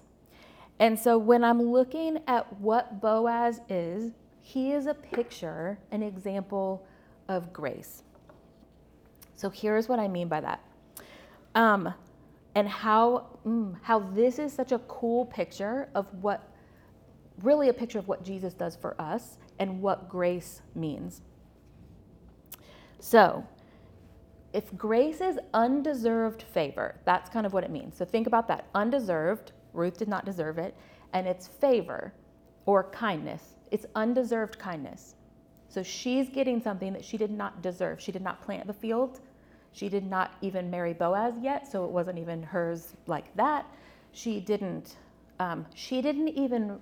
And 0.79 0.97
so 0.97 1.17
when 1.17 1.43
I'm 1.43 1.61
looking 1.61 2.19
at 2.27 2.59
what 2.59 3.01
Boaz 3.01 3.61
is, 3.67 4.11
he 4.39 4.71
is 4.71 4.85
a 4.85 4.93
picture, 4.93 5.79
an 5.91 6.03
example 6.03 6.85
of 7.27 7.51
grace. 7.51 8.03
So 9.35 9.49
here's 9.49 9.89
what 9.89 9.99
I 9.99 10.07
mean 10.07 10.27
by 10.27 10.41
that. 10.41 10.63
Um, 11.55 11.93
and 12.55 12.67
how, 12.67 13.27
mm, 13.45 13.75
how 13.81 13.99
this 13.99 14.39
is 14.39 14.53
such 14.53 14.71
a 14.71 14.79
cool 14.79 15.25
picture 15.25 15.89
of 15.95 16.07
what 16.21 16.51
really 17.43 17.69
a 17.69 17.73
picture 17.73 17.99
of 17.99 18.07
what 18.07 18.23
Jesus 18.23 18.53
does 18.53 18.75
for 18.75 18.99
us 18.99 19.37
and 19.59 19.81
what 19.81 20.09
grace 20.09 20.61
means. 20.75 21.21
So, 22.99 23.45
if 24.53 24.75
grace 24.75 25.21
is 25.21 25.37
undeserved 25.53 26.41
favor, 26.41 26.95
that's 27.05 27.29
kind 27.29 27.45
of 27.45 27.53
what 27.53 27.63
it 27.63 27.69
means. 27.69 27.95
So, 27.95 28.05
think 28.05 28.27
about 28.27 28.47
that. 28.47 28.67
Undeserved, 28.73 29.51
Ruth 29.77 29.97
did 29.97 30.07
not 30.07 30.25
deserve 30.25 30.57
it, 30.57 30.75
and 31.13 31.27
it's 31.27 31.47
favor 31.47 32.13
or 32.65 32.83
kindness. 32.85 33.55
It's 33.71 33.85
undeserved 33.95 34.59
kindness. 34.59 35.15
So, 35.69 35.83
she's 35.83 36.29
getting 36.29 36.61
something 36.61 36.93
that 36.93 37.03
she 37.03 37.17
did 37.17 37.31
not 37.31 37.61
deserve. 37.61 38.01
She 38.01 38.11
did 38.11 38.21
not 38.21 38.41
plant 38.41 38.67
the 38.67 38.73
field. 38.73 39.19
She 39.73 39.89
did 39.89 40.09
not 40.09 40.33
even 40.41 40.69
marry 40.71 40.93
Boaz 40.93 41.33
yet, 41.41 41.71
so 41.71 41.85
it 41.85 41.91
wasn't 41.91 42.17
even 42.17 42.41
hers 42.41 42.93
like 43.05 43.35
that. 43.35 43.65
She 44.11 44.39
didn't. 44.39 44.95
Um, 45.39 45.65
she 45.75 46.01
didn't 46.01 46.29
even 46.29 46.79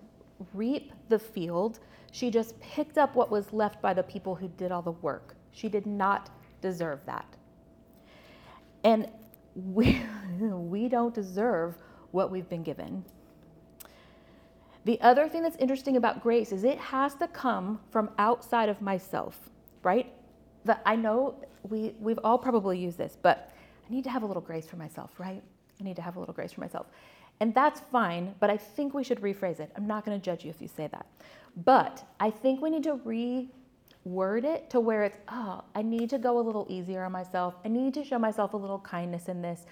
reap 0.54 0.94
the 1.10 1.20
field. 1.20 1.80
She 2.12 2.32
just 2.32 2.58
picked 2.62 2.98
up 2.98 3.16
what 3.16 3.30
was 3.30 3.52
left 3.52 3.82
by 3.82 3.94
the 3.94 4.04
people 4.04 4.36
who 4.36 4.48
did 4.48 4.72
all 4.72 4.82
the 4.82 4.92
work. 4.92 5.36
She 5.52 5.68
did 5.68 5.86
not 5.86 6.30
deserve 6.62 7.00
that. 7.06 7.26
And 8.84 9.10
we, 9.56 10.02
we 10.40 10.88
don't 10.88 11.14
deserve 11.14 11.78
what 12.16 12.32
we've 12.32 12.50
been 12.50 12.64
given. 12.64 13.04
The 14.86 15.00
other 15.02 15.28
thing 15.28 15.44
that's 15.44 15.58
interesting 15.58 15.98
about 15.98 16.24
grace 16.24 16.52
is 16.52 16.64
it 16.64 16.78
has 16.78 17.16
to 17.16 17.28
come 17.28 17.80
from 17.92 18.10
outside 18.18 18.70
of 18.70 18.82
myself, 18.82 19.38
right? 19.84 20.12
That 20.64 20.82
I 20.86 20.96
know 20.96 21.36
we, 21.64 21.94
we've 22.00 22.20
all 22.24 22.38
probably 22.38 22.80
used 22.80 22.98
this, 22.98 23.18
but 23.22 23.52
I 23.88 23.94
need 23.94 24.04
to 24.06 24.10
have 24.10 24.24
a 24.24 24.26
little 24.26 24.42
grace 24.42 24.68
for 24.68 24.78
myself, 24.78 25.12
right? 25.20 25.44
I 25.80 25.84
need 25.84 25.96
to 25.98 26.02
have 26.02 26.16
a 26.16 26.20
little 26.20 26.34
grace 26.34 26.54
for 26.54 26.62
myself. 26.62 26.86
And 27.40 27.54
that's 27.54 27.82
fine, 27.92 28.34
but 28.40 28.50
I 28.50 28.58
think 28.58 28.94
we 28.94 29.04
should 29.04 29.20
rephrase 29.22 29.60
it. 29.60 29.72
I'm 29.76 29.88
not 29.88 30.06
going 30.06 30.18
to 30.18 30.24
judge 30.24 30.46
you 30.46 30.50
if 30.50 30.62
you 30.62 30.70
say 30.70 30.88
that. 30.88 31.06
But 31.66 32.06
I 32.20 32.30
think 32.30 32.62
we 32.62 32.70
need 32.70 32.84
to 32.84 32.96
reword 32.98 34.46
it 34.46 34.70
to 34.70 34.80
where 34.80 35.04
it's, 35.04 35.18
oh, 35.28 35.64
I 35.74 35.82
need 35.82 36.10
to 36.12 36.18
go 36.18 36.40
a 36.40 36.44
little 36.44 36.66
easier 36.70 37.04
on 37.04 37.12
myself. 37.12 37.56
I 37.66 37.68
need 37.68 37.94
to 37.96 38.06
show 38.06 38.20
myself 38.20 38.54
a 38.54 38.58
little 38.58 38.80
kindness 38.80 39.28
in 39.28 39.42
this. 39.42 39.66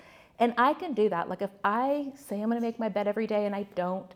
And 0.44 0.54
I 0.58 0.74
can 0.74 0.92
do 0.94 1.08
that. 1.08 1.30
Like 1.30 1.42
if 1.42 1.52
I 1.64 2.12
say 2.16 2.42
I'm 2.42 2.50
going 2.50 2.60
to 2.60 2.68
make 2.68 2.78
my 2.78 2.90
bed 2.90 3.08
every 3.08 3.28
day 3.28 3.46
and 3.46 3.56
I 3.56 3.64
don't, 3.76 4.14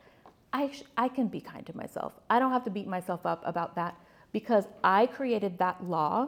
I, 0.51 0.69
sh- 0.71 0.83
I 0.97 1.07
can 1.07 1.29
be 1.29 1.39
kind 1.39 1.65
to 1.65 1.77
myself. 1.77 2.11
I 2.29 2.37
don't 2.37 2.51
have 2.51 2.65
to 2.65 2.69
beat 2.69 2.85
myself 2.85 3.25
up 3.25 3.41
about 3.45 3.75
that 3.75 3.97
because 4.33 4.65
I 4.83 5.05
created 5.05 5.57
that 5.59 5.81
law. 5.85 6.27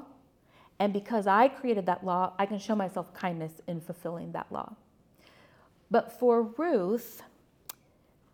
And 0.80 0.94
because 0.94 1.28
I 1.28 1.50
created 1.50 1.86
that 1.88 2.06
law, 2.06 2.32
I 2.40 2.46
can 2.46 2.60
show 2.60 2.76
myself 2.76 3.14
kindness 3.14 3.52
in 3.68 3.82
fulfilling 3.82 4.32
that 4.32 4.50
law. 4.50 4.74
But 5.92 6.18
for 6.18 6.44
Ruth, 6.44 7.22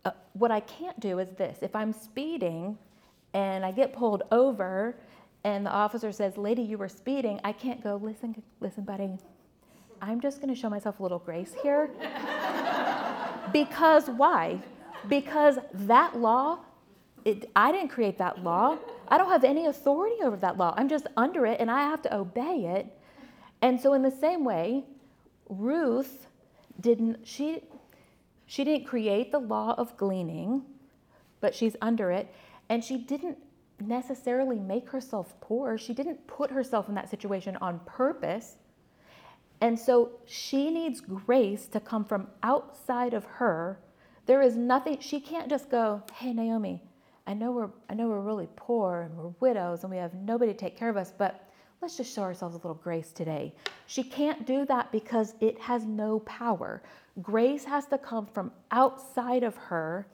uh, 0.05 0.11
what 0.33 0.51
I 0.51 0.59
can't 0.59 0.99
do 0.99 1.17
is 1.17 1.29
this 1.31 1.57
if 1.63 1.75
I'm 1.75 1.93
speeding 1.93 2.77
and 3.33 3.65
I 3.65 3.71
get 3.71 3.91
pulled 3.91 4.21
over 4.31 4.97
and 5.43 5.65
the 5.65 5.71
officer 5.71 6.11
says, 6.11 6.37
Lady, 6.37 6.61
you 6.61 6.77
were 6.77 6.89
speeding, 6.89 7.39
I 7.43 7.53
can't 7.53 7.81
go, 7.83 7.95
Listen, 7.95 8.43
listen, 8.59 8.83
buddy, 8.83 9.17
I'm 10.01 10.21
just 10.21 10.41
going 10.41 10.53
to 10.53 10.59
show 10.59 10.69
myself 10.69 10.99
a 10.99 11.03
little 11.03 11.19
grace 11.19 11.53
here. 11.61 11.89
because 13.53 14.07
why? 14.09 14.61
Because 15.07 15.57
that 15.73 16.17
law, 16.17 16.59
it, 17.23 17.49
I 17.55 17.71
didn't 17.71 17.89
create 17.89 18.17
that 18.17 18.43
law. 18.43 18.77
I 19.07 19.17
don't 19.17 19.29
have 19.29 19.43
any 19.43 19.67
authority 19.67 20.15
over 20.23 20.35
that 20.37 20.57
law. 20.57 20.73
I'm 20.77 20.89
just 20.89 21.07
under 21.15 21.45
it 21.45 21.59
and 21.59 21.69
I 21.69 21.81
have 21.81 22.01
to 22.03 22.15
obey 22.15 22.65
it. 22.77 22.87
And 23.61 23.79
so, 23.79 23.93
in 23.93 24.01
the 24.01 24.11
same 24.11 24.43
way, 24.43 24.83
Ruth 25.49 26.27
didn't 26.81 27.25
she 27.25 27.61
she 28.45 28.63
didn't 28.63 28.85
create 28.85 29.31
the 29.31 29.39
law 29.39 29.73
of 29.77 29.97
gleaning, 29.97 30.63
but 31.41 31.55
she's 31.55 31.75
under 31.81 32.11
it, 32.11 32.33
and 32.69 32.83
she 32.83 32.97
didn't 32.97 33.37
necessarily 33.79 34.59
make 34.59 34.89
herself 34.89 35.33
poor. 35.41 35.77
She 35.77 35.93
didn't 35.93 36.25
put 36.27 36.51
herself 36.51 36.87
in 36.87 36.95
that 36.95 37.09
situation 37.09 37.57
on 37.61 37.79
purpose. 37.85 38.57
And 39.61 39.79
so 39.79 40.11
she 40.25 40.69
needs 40.69 41.01
grace 41.01 41.67
to 41.67 41.79
come 41.79 42.05
from 42.05 42.27
outside 42.43 43.13
of 43.13 43.25
her. 43.25 43.79
There 44.25 44.41
is 44.41 44.55
nothing 44.55 44.99
she 44.99 45.19
can't 45.19 45.49
just 45.49 45.69
go, 45.69 46.03
"Hey 46.13 46.33
Naomi, 46.33 46.81
I 47.27 47.33
know 47.33 47.51
we're 47.51 47.69
I 47.89 47.93
know 47.93 48.07
we're 48.07 48.19
really 48.21 48.49
poor 48.55 49.01
and 49.01 49.15
we're 49.17 49.33
widows 49.39 49.83
and 49.83 49.91
we 49.91 49.97
have 49.97 50.13
nobody 50.13 50.51
to 50.51 50.57
take 50.57 50.77
care 50.77 50.89
of 50.89 50.97
us, 50.97 51.11
but 51.17 51.49
let's 51.81 51.97
just 51.97 52.13
show 52.13 52.21
ourselves 52.21 52.55
a 52.55 52.57
little 52.57 52.75
grace 52.75 53.11
today. 53.11 53.53
She 53.87 54.03
can't 54.03 54.45
do 54.45 54.65
that 54.65 54.91
because 54.91 55.35
it 55.39 55.59
has 55.59 55.85
no 55.85 56.19
power. 56.19 56.83
Grace 57.21 57.63
has 57.65 57.85
to 57.87 57.97
come 57.97 58.25
from 58.25 58.51
outside 58.71 59.43
of 59.43 59.55
her. 59.55 60.07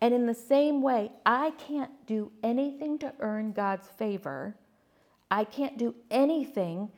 And 0.00 0.14
in 0.14 0.26
the 0.26 0.34
same 0.34 0.80
way, 0.80 1.12
I 1.26 1.50
can't 1.52 1.90
do 2.06 2.32
anything 2.42 2.98
to 3.00 3.12
earn 3.20 3.52
God's 3.52 3.88
favor. 3.88 4.56
I 5.30 5.44
can't 5.44 5.76
do 5.76 5.94
anything 6.10 6.90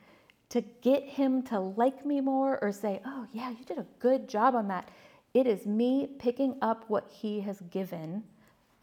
to 0.53 0.61
get 0.83 1.01
him 1.03 1.41
to 1.41 1.59
like 1.59 2.05
me 2.05 2.21
more 2.21 2.59
or 2.61 2.71
say, 2.71 3.01
oh, 3.07 3.25
yeah, 3.33 3.49
you 3.49 3.65
did 3.65 3.79
a 3.79 3.87
good 3.97 4.29
job 4.29 4.53
on 4.53 4.67
that. 4.67 4.87
It 5.33 5.47
is 5.47 5.65
me 5.65 6.07
picking 6.19 6.57
up 6.61 6.85
what 6.89 7.09
he 7.09 7.41
has 7.41 7.59
given 7.71 8.23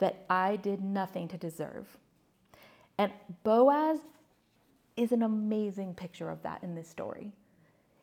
that 0.01 0.25
I 0.29 0.57
did 0.57 0.83
nothing 0.83 1.29
to 1.29 1.39
deserve. 1.39 1.97
And 2.99 3.13
Boaz 3.45 4.01
is 4.97 5.13
an 5.13 5.23
amazing 5.23 5.95
picture 5.95 6.29
of 6.29 6.43
that 6.43 6.61
in 6.65 6.75
this 6.75 6.89
story. 6.89 7.31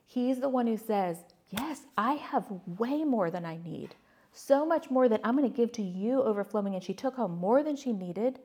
He's 0.05 0.39
the 0.39 0.47
one 0.47 0.65
who 0.65 0.78
says, 0.78 1.18
Yes, 1.49 1.82
I 1.97 2.13
have 2.13 2.45
way 2.78 3.03
more 3.03 3.30
than 3.30 3.43
I 3.43 3.57
need. 3.57 3.95
So 4.32 4.65
much 4.65 4.89
more 4.89 5.09
that 5.09 5.20
I'm 5.26 5.36
going 5.36 5.49
to 5.49 5.55
give 5.55 5.74
to 5.74 5.82
you 5.82 6.24
overflowing. 6.24 6.74
And 6.74 6.84
she 6.84 6.93
took 6.93 7.15
home 7.15 7.38
more 7.38 7.63
than 7.63 7.76
she 7.76 7.91
needed. 7.91 8.39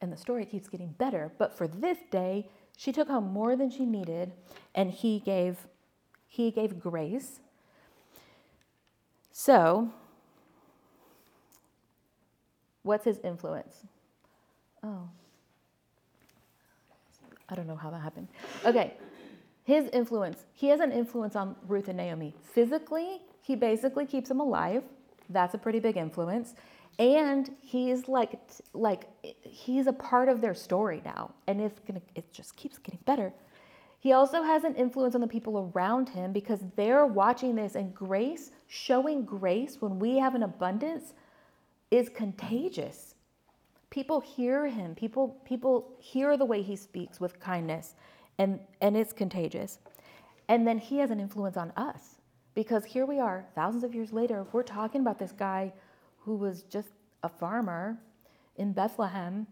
And 0.00 0.12
the 0.12 0.16
story 0.16 0.44
keeps 0.44 0.68
getting 0.68 0.92
better. 0.92 1.32
But 1.38 1.58
for 1.58 1.66
this 1.66 1.98
day, 2.12 2.48
she 2.80 2.92
took 2.92 3.08
home 3.08 3.30
more 3.30 3.56
than 3.56 3.68
she 3.68 3.84
needed, 3.84 4.32
and 4.74 4.90
he 4.90 5.18
gave, 5.18 5.66
he 6.26 6.50
gave 6.50 6.80
grace. 6.80 7.40
So, 9.30 9.90
what's 12.82 13.04
his 13.04 13.18
influence? 13.22 13.84
Oh, 14.82 15.10
I 17.50 17.54
don't 17.54 17.66
know 17.66 17.76
how 17.76 17.90
that 17.90 18.00
happened. 18.00 18.28
Okay, 18.64 18.94
his 19.64 19.90
influence. 19.92 20.46
He 20.54 20.68
has 20.68 20.80
an 20.80 20.90
influence 20.90 21.36
on 21.36 21.56
Ruth 21.68 21.88
and 21.88 21.98
Naomi. 21.98 22.34
Physically, 22.54 23.20
he 23.42 23.56
basically 23.56 24.06
keeps 24.06 24.30
them 24.30 24.40
alive. 24.40 24.84
That's 25.28 25.52
a 25.52 25.58
pretty 25.58 25.80
big 25.80 25.98
influence. 25.98 26.54
And 27.00 27.56
he's 27.62 28.08
like, 28.08 28.38
like 28.74 29.08
he's 29.42 29.88
a 29.88 29.94
part 29.94 30.28
of 30.28 30.42
their 30.42 30.54
story 30.54 31.02
now, 31.04 31.34
and 31.48 31.60
it's 31.60 31.80
gonna, 31.80 32.02
it 32.14 32.32
just 32.32 32.56
keeps 32.56 32.78
getting 32.78 33.00
better. 33.06 33.32
He 34.00 34.12
also 34.12 34.42
has 34.42 34.64
an 34.64 34.76
influence 34.76 35.14
on 35.14 35.22
the 35.22 35.26
people 35.26 35.72
around 35.74 36.10
him 36.10 36.32
because 36.32 36.60
they're 36.76 37.06
watching 37.06 37.56
this, 37.56 37.74
and 37.74 37.94
grace, 37.94 38.52
showing 38.68 39.24
grace 39.24 39.78
when 39.80 39.98
we 39.98 40.18
have 40.18 40.34
an 40.34 40.42
abundance, 40.42 41.14
is 41.90 42.10
contagious. 42.10 43.14
People 43.90 44.20
hear 44.20 44.66
him. 44.68 44.94
People, 44.94 45.36
people 45.44 45.92
hear 45.98 46.36
the 46.36 46.44
way 46.44 46.62
he 46.62 46.76
speaks 46.76 47.20
with 47.20 47.40
kindness, 47.40 47.94
and, 48.38 48.60
and 48.82 48.96
it's 48.96 49.12
contagious. 49.14 49.78
And 50.48 50.66
then 50.66 50.78
he 50.78 50.98
has 50.98 51.10
an 51.10 51.20
influence 51.20 51.56
on 51.56 51.72
us 51.76 52.16
Because 52.54 52.84
here 52.84 53.06
we 53.06 53.18
are, 53.20 53.46
thousands 53.54 53.84
of 53.84 53.94
years 53.94 54.12
later, 54.12 54.46
we're 54.52 54.62
talking 54.62 55.00
about 55.00 55.18
this 55.18 55.32
guy 55.32 55.72
who 56.20 56.36
was 56.36 56.62
just 56.62 56.88
a 57.22 57.28
farmer 57.28 57.98
in 58.56 58.72
Bethlehem, 58.72 59.46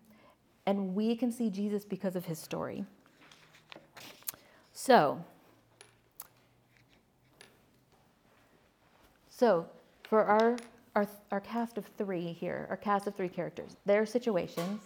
and 0.66 0.94
we 0.94 1.16
can 1.16 1.32
see 1.32 1.50
Jesus 1.50 1.84
because 1.84 2.14
of 2.14 2.26
his 2.26 2.38
story. 2.38 2.84
So, 4.72 5.24
so 9.30 9.66
for 10.02 10.24
our, 10.24 10.56
our, 10.94 11.08
our 11.32 11.40
cast 11.40 11.78
of 11.78 11.86
three 11.98 12.32
here, 12.32 12.66
our 12.70 12.76
cast 12.76 13.06
of 13.06 13.14
three 13.14 13.28
characters, 13.28 13.76
their 13.86 14.06
situations, 14.06 14.80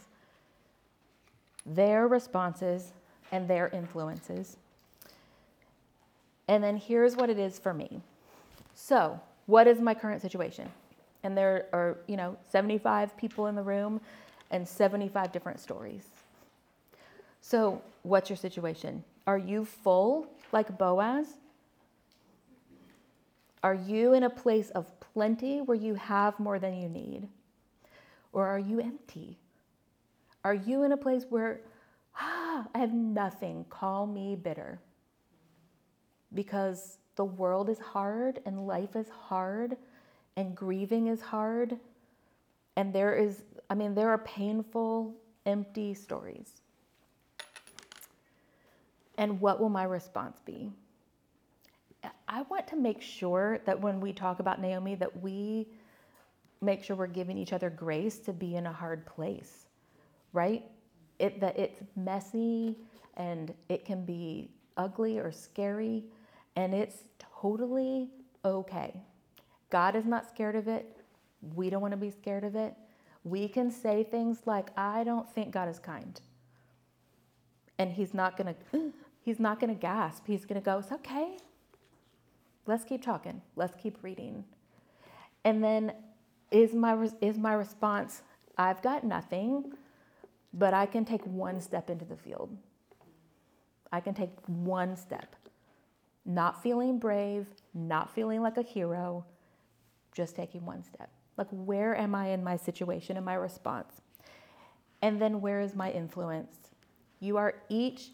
their 1.67 2.09
responses, 2.09 2.93
and 3.31 3.49
their 3.49 3.69
influences. 3.69 4.57
And 6.49 6.63
then 6.63 6.77
here's 6.77 7.17
what 7.17 7.31
it 7.31 7.39
is 7.39 7.59
for 7.59 7.73
me. 7.73 8.03
So, 8.75 9.21
what 9.47 9.67
is 9.67 9.81
my 9.81 9.95
current 9.95 10.23
situation? 10.23 10.71
And 11.25 11.37
there 11.37 11.67
are, 11.73 11.99
you 12.07 12.17
know, 12.17 12.37
75 12.51 13.17
people 13.17 13.47
in 13.47 13.55
the 13.55 13.63
room 13.63 14.01
and 14.51 14.67
75 14.67 15.33
different 15.33 15.61
stories. 15.61 16.07
So, 17.41 17.83
what's 18.03 18.29
your 18.29 18.37
situation? 18.37 19.03
Are 19.27 19.39
you 19.39 19.65
full 19.65 20.27
like 20.53 20.77
Boaz? 20.79 21.27
Are 23.63 23.75
you 23.75 24.15
in 24.15 24.25
a 24.25 24.31
place 24.31 24.71
of 24.71 24.87
plenty 25.01 25.61
where 25.61 25.77
you 25.77 25.95
have 25.95 26.39
more 26.41 26.59
than 26.59 26.75
you 26.75 26.89
need? 26.89 27.29
Or 28.33 28.47
are 28.47 28.59
you 28.59 28.81
empty? 28.81 29.39
Are 30.45 30.55
you 30.55 30.83
in 30.83 30.93
a 30.93 30.97
place 30.97 31.25
where, 31.29 31.61
ah, 32.17 32.67
I 32.75 32.79
have 32.79 32.93
nothing, 32.93 33.65
call 33.71 34.07
me 34.07 34.35
bitter? 34.35 34.81
Because 36.35 36.99
the 37.15 37.25
world 37.25 37.69
is 37.69 37.79
hard 37.79 38.41
and 38.45 38.67
life 38.67 38.97
is 38.97 39.09
hard 39.09 39.77
and 40.37 40.55
grieving 40.55 41.09
is 41.09 41.21
hard. 41.21 41.79
And 42.77 42.93
there 42.93 43.15
is, 43.15 43.43
I 43.69 43.75
mean, 43.75 43.95
there 43.95 44.11
are 44.11 44.19
painful, 44.19 45.15
empty 45.45 45.95
stories. 45.95 46.63
And 49.19 49.41
what 49.41 49.61
will 49.61 49.69
my 49.69 49.85
response 49.85 50.41
be? 50.45 50.73
I 52.27 52.43
want 52.43 52.67
to 52.69 52.77
make 52.77 53.03
sure 53.03 53.61
that 53.67 53.79
when 53.79 54.01
we 54.01 54.13
talk 54.13 54.41
about 54.41 54.61
Naomi 54.61 54.95
that 54.97 55.21
we 55.23 55.69
make 56.61 56.83
sure 56.83 56.97
we're 56.97 57.07
giving 57.07 57.37
each 57.37 57.53
other 57.53 57.69
grace 57.69 58.19
to 58.21 58.33
be 58.33 58.57
in 58.57 58.67
a 58.67 58.73
hard 58.73 59.05
place. 59.05 59.67
Right? 60.33 60.65
It 61.19 61.41
that 61.41 61.59
it's 61.59 61.83
messy 61.95 62.79
and 63.17 63.53
it 63.69 63.85
can 63.85 64.05
be 64.05 64.49
ugly 64.77 65.19
or 65.19 65.31
scary 65.31 66.05
and 66.57 66.75
it's 66.75 67.03
totally 67.41 68.09
okay. 68.45 69.01
God 69.73 69.97
is 69.97 70.05
not 70.05 70.29
scared 70.29 70.55
of 70.55 70.69
it. 70.69 70.99
We 71.55 71.71
don't 71.71 71.81
want 71.81 71.93
to 71.93 71.97
be 71.97 72.11
scared 72.11 72.45
of 72.45 72.55
it. 72.55 72.75
We 73.25 73.49
can 73.49 73.71
say 73.71 74.05
things 74.05 74.41
like 74.45 74.69
I 74.77 75.03
don't 75.03 75.27
think 75.33 75.51
God 75.51 75.69
is 75.71 75.79
kind. 75.79 76.21
And 77.79 77.91
he's 77.91 78.13
not 78.13 78.37
going 78.37 78.55
to 78.73 78.93
he's 79.23 79.41
not 79.41 79.59
going 79.59 79.75
to 79.75 79.81
gasp. 79.81 80.25
He's 80.27 80.45
going 80.45 80.61
to 80.61 80.65
go, 80.65 80.79
"It's 80.79 80.93
okay. 80.93 81.39
Let's 82.67 82.85
keep 82.85 83.03
talking. 83.03 83.41
Let's 83.57 83.75
keep 83.75 83.97
reading. 84.03 84.45
And 85.43 85.65
then 85.65 85.93
is 86.51 86.75
my, 86.75 87.09
is 87.23 87.39
my 87.39 87.55
response, 87.55 88.23
I've 88.59 88.83
got 88.83 89.05
nothing, 89.05 89.73
but 90.53 90.75
I 90.75 90.85
can 90.85 91.07
take 91.07 91.25
one 91.27 91.63
step 91.63 91.89
into 91.89 92.05
the 92.05 92.17
field. 92.17 92.55
I 93.91 94.01
can 94.01 94.13
take 94.13 94.31
one 94.47 94.97
step. 94.97 95.35
Not 96.27 96.63
feeling 96.63 96.99
brave, 96.99 97.47
not 97.75 98.15
feeling 98.15 98.43
like 98.43 98.59
a 98.59 98.63
hero, 98.63 99.25
just 100.13 100.37
taking 100.37 100.65
one 100.65 100.85
step. 100.85 101.11
Like, 101.37 101.49
where 101.51 101.97
am 101.97 102.15
I 102.15 102.29
in 102.29 102.45
my 102.45 102.57
situation 102.57 103.17
and 103.17 103.25
my 103.25 103.35
response? 103.35 104.01
And 105.01 105.21
then, 105.21 105.41
where 105.41 105.61
is 105.61 105.75
my 105.75 105.91
influence? 105.91 106.55
You 107.21 107.37
are 107.37 107.55
each 107.69 108.11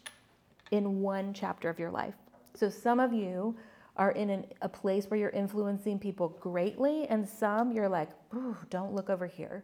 in 0.71 1.01
one 1.01 1.33
chapter 1.33 1.69
of 1.69 1.79
your 1.79 1.91
life. 1.91 2.15
So, 2.55 2.69
some 2.69 2.99
of 2.99 3.13
you 3.13 3.55
are 3.97 4.11
in 4.11 4.29
an, 4.29 4.45
a 4.61 4.69
place 4.69 5.07
where 5.07 5.19
you're 5.19 5.29
influencing 5.31 5.99
people 5.99 6.29
greatly, 6.39 7.05
and 7.07 7.27
some 7.27 7.71
you're 7.71 7.89
like, 7.89 8.09
ooh, 8.33 8.55
don't 8.69 8.93
look 8.93 9.09
over 9.09 9.27
here. 9.27 9.63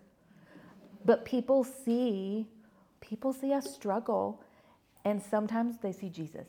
But 1.05 1.23
people 1.23 1.63
see, 1.63 2.47
people 2.99 3.31
see 3.31 3.53
us 3.53 3.73
struggle, 3.73 4.41
and 5.05 5.21
sometimes 5.21 5.77
they 5.81 5.91
see 5.91 6.09
Jesus 6.09 6.47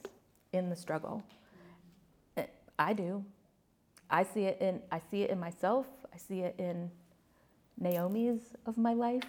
in 0.53 0.68
the 0.68 0.76
struggle. 0.76 1.22
Eh, 2.37 2.47
I 2.78 2.93
do. 2.93 3.24
I 4.11 4.22
see 4.22 4.44
it 4.44 4.61
in 4.61 4.80
I 4.90 5.00
see 5.11 5.22
it 5.22 5.30
in 5.30 5.38
myself. 5.38 5.86
I 6.14 6.18
see 6.18 6.40
it 6.40 6.54
in 6.59 6.90
Naomi's 7.78 8.40
of 8.64 8.78
my 8.78 8.94
life. 8.94 9.24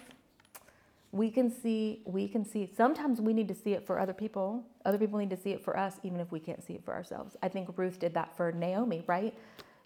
We 1.10 1.30
can 1.30 1.50
see 1.50 2.02
we 2.04 2.28
can 2.28 2.44
see 2.44 2.70
sometimes 2.76 3.20
we 3.20 3.32
need 3.32 3.48
to 3.48 3.54
see 3.54 3.72
it 3.72 3.86
for 3.86 3.98
other 3.98 4.12
people. 4.12 4.64
Other 4.84 4.98
people 4.98 5.18
need 5.18 5.30
to 5.30 5.36
see 5.36 5.50
it 5.50 5.64
for 5.64 5.76
us 5.76 5.96
even 6.02 6.20
if 6.20 6.30
we 6.30 6.40
can't 6.40 6.62
see 6.62 6.74
it 6.74 6.84
for 6.84 6.94
ourselves. 6.94 7.36
I 7.42 7.48
think 7.48 7.76
ruth 7.76 7.98
did 7.98 8.14
that 8.14 8.36
for 8.36 8.52
naomi 8.52 9.04
right? 9.06 9.34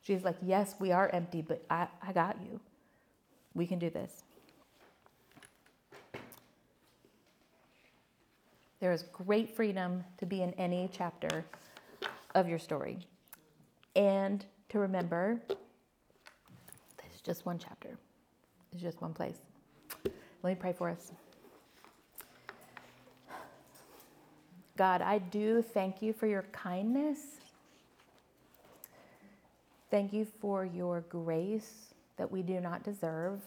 She's 0.03 0.25
like 0.25 0.37
yes 0.43 0.75
we 0.79 0.93
are 0.93 1.09
empty 1.09 1.43
but 1.43 1.65
i, 1.71 1.87
I 2.07 2.13
got 2.13 2.37
you. 2.43 2.61
We 3.55 3.67
can 3.67 3.79
do 3.79 3.91
this. 3.91 4.25
There 8.81 8.93
is 8.93 9.05
great 9.13 9.55
freedom 9.55 10.03
to 10.19 10.27
be 10.27 10.43
in 10.43 10.53
any 10.55 10.91
chapter 10.93 11.45
of 12.35 12.49
your 12.49 12.59
story. 12.59 12.99
And 13.95 14.45
to 14.73 14.81
remember 14.81 15.41
there's 15.49 17.21
just 17.23 17.47
one 17.47 17.59
chapter 17.59 17.97
there's 18.71 18.83
just 18.83 19.01
one 19.01 19.15
place 19.15 19.37
let 20.43 20.51
me 20.51 20.57
pray 20.57 20.73
for 20.73 20.89
us. 20.91 21.13
God, 24.77 25.01
I 25.03 25.19
do 25.19 25.63
thank 25.63 26.03
you 26.03 26.13
for 26.13 26.27
your 26.27 26.43
kindness. 26.53 27.19
Thank 29.91 30.13
you 30.13 30.27
for 30.41 30.65
your 30.65 31.03
grace 31.03 31.95
that 32.17 32.31
we 32.31 32.43
do 32.43 32.59
not 32.61 32.83
deserve. 32.83 33.41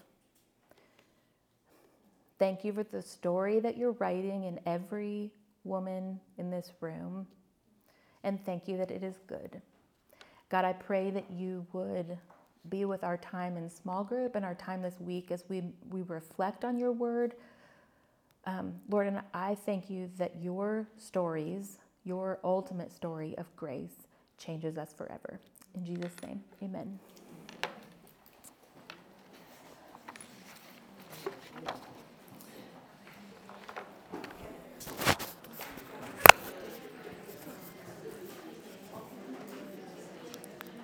Thank 2.40 2.64
you 2.64 2.72
for 2.72 2.84
the 2.84 3.02
story 3.02 3.60
that 3.60 3.78
you're 3.78 3.94
writing 3.94 4.44
in 4.44 4.60
every 4.66 5.32
woman 5.64 6.20
in 6.38 6.52
this 6.52 6.72
room. 6.80 7.28
And 8.24 8.44
thank 8.46 8.68
you 8.68 8.78
that 8.78 8.92
it 8.92 9.04
is 9.04 9.16
good. 9.28 9.62
God, 10.56 10.64
I 10.64 10.72
pray 10.72 11.12
that 11.12 11.30
you 11.30 11.68
would 11.74 12.18
be 12.70 12.86
with 12.86 13.04
our 13.04 13.18
time 13.18 13.58
in 13.58 13.70
small 13.70 14.06
group 14.06 14.36
and 14.36 14.46
our 14.46 14.56
time 14.56 14.82
this 14.82 14.98
week 15.02 15.30
as 15.30 15.44
we, 15.50 15.64
we 15.90 16.02
reflect 16.04 16.64
on 16.64 16.80
your 16.80 16.94
word. 16.94 17.34
Um, 18.46 18.76
Lord, 18.88 19.08
and 19.08 19.20
I 19.34 19.56
thank 19.56 19.90
you 19.90 20.10
that 20.18 20.38
your 20.42 20.88
stories, 20.96 21.80
your 22.06 22.40
ultimate 22.46 22.94
story 22.94 23.38
of 23.38 23.54
grace, 23.58 24.08
changes 24.38 24.78
us 24.78 24.94
forever. 24.94 25.42
In 25.74 25.84
Jesus' 25.84 26.16
name, 26.26 26.42
amen. 26.64 27.00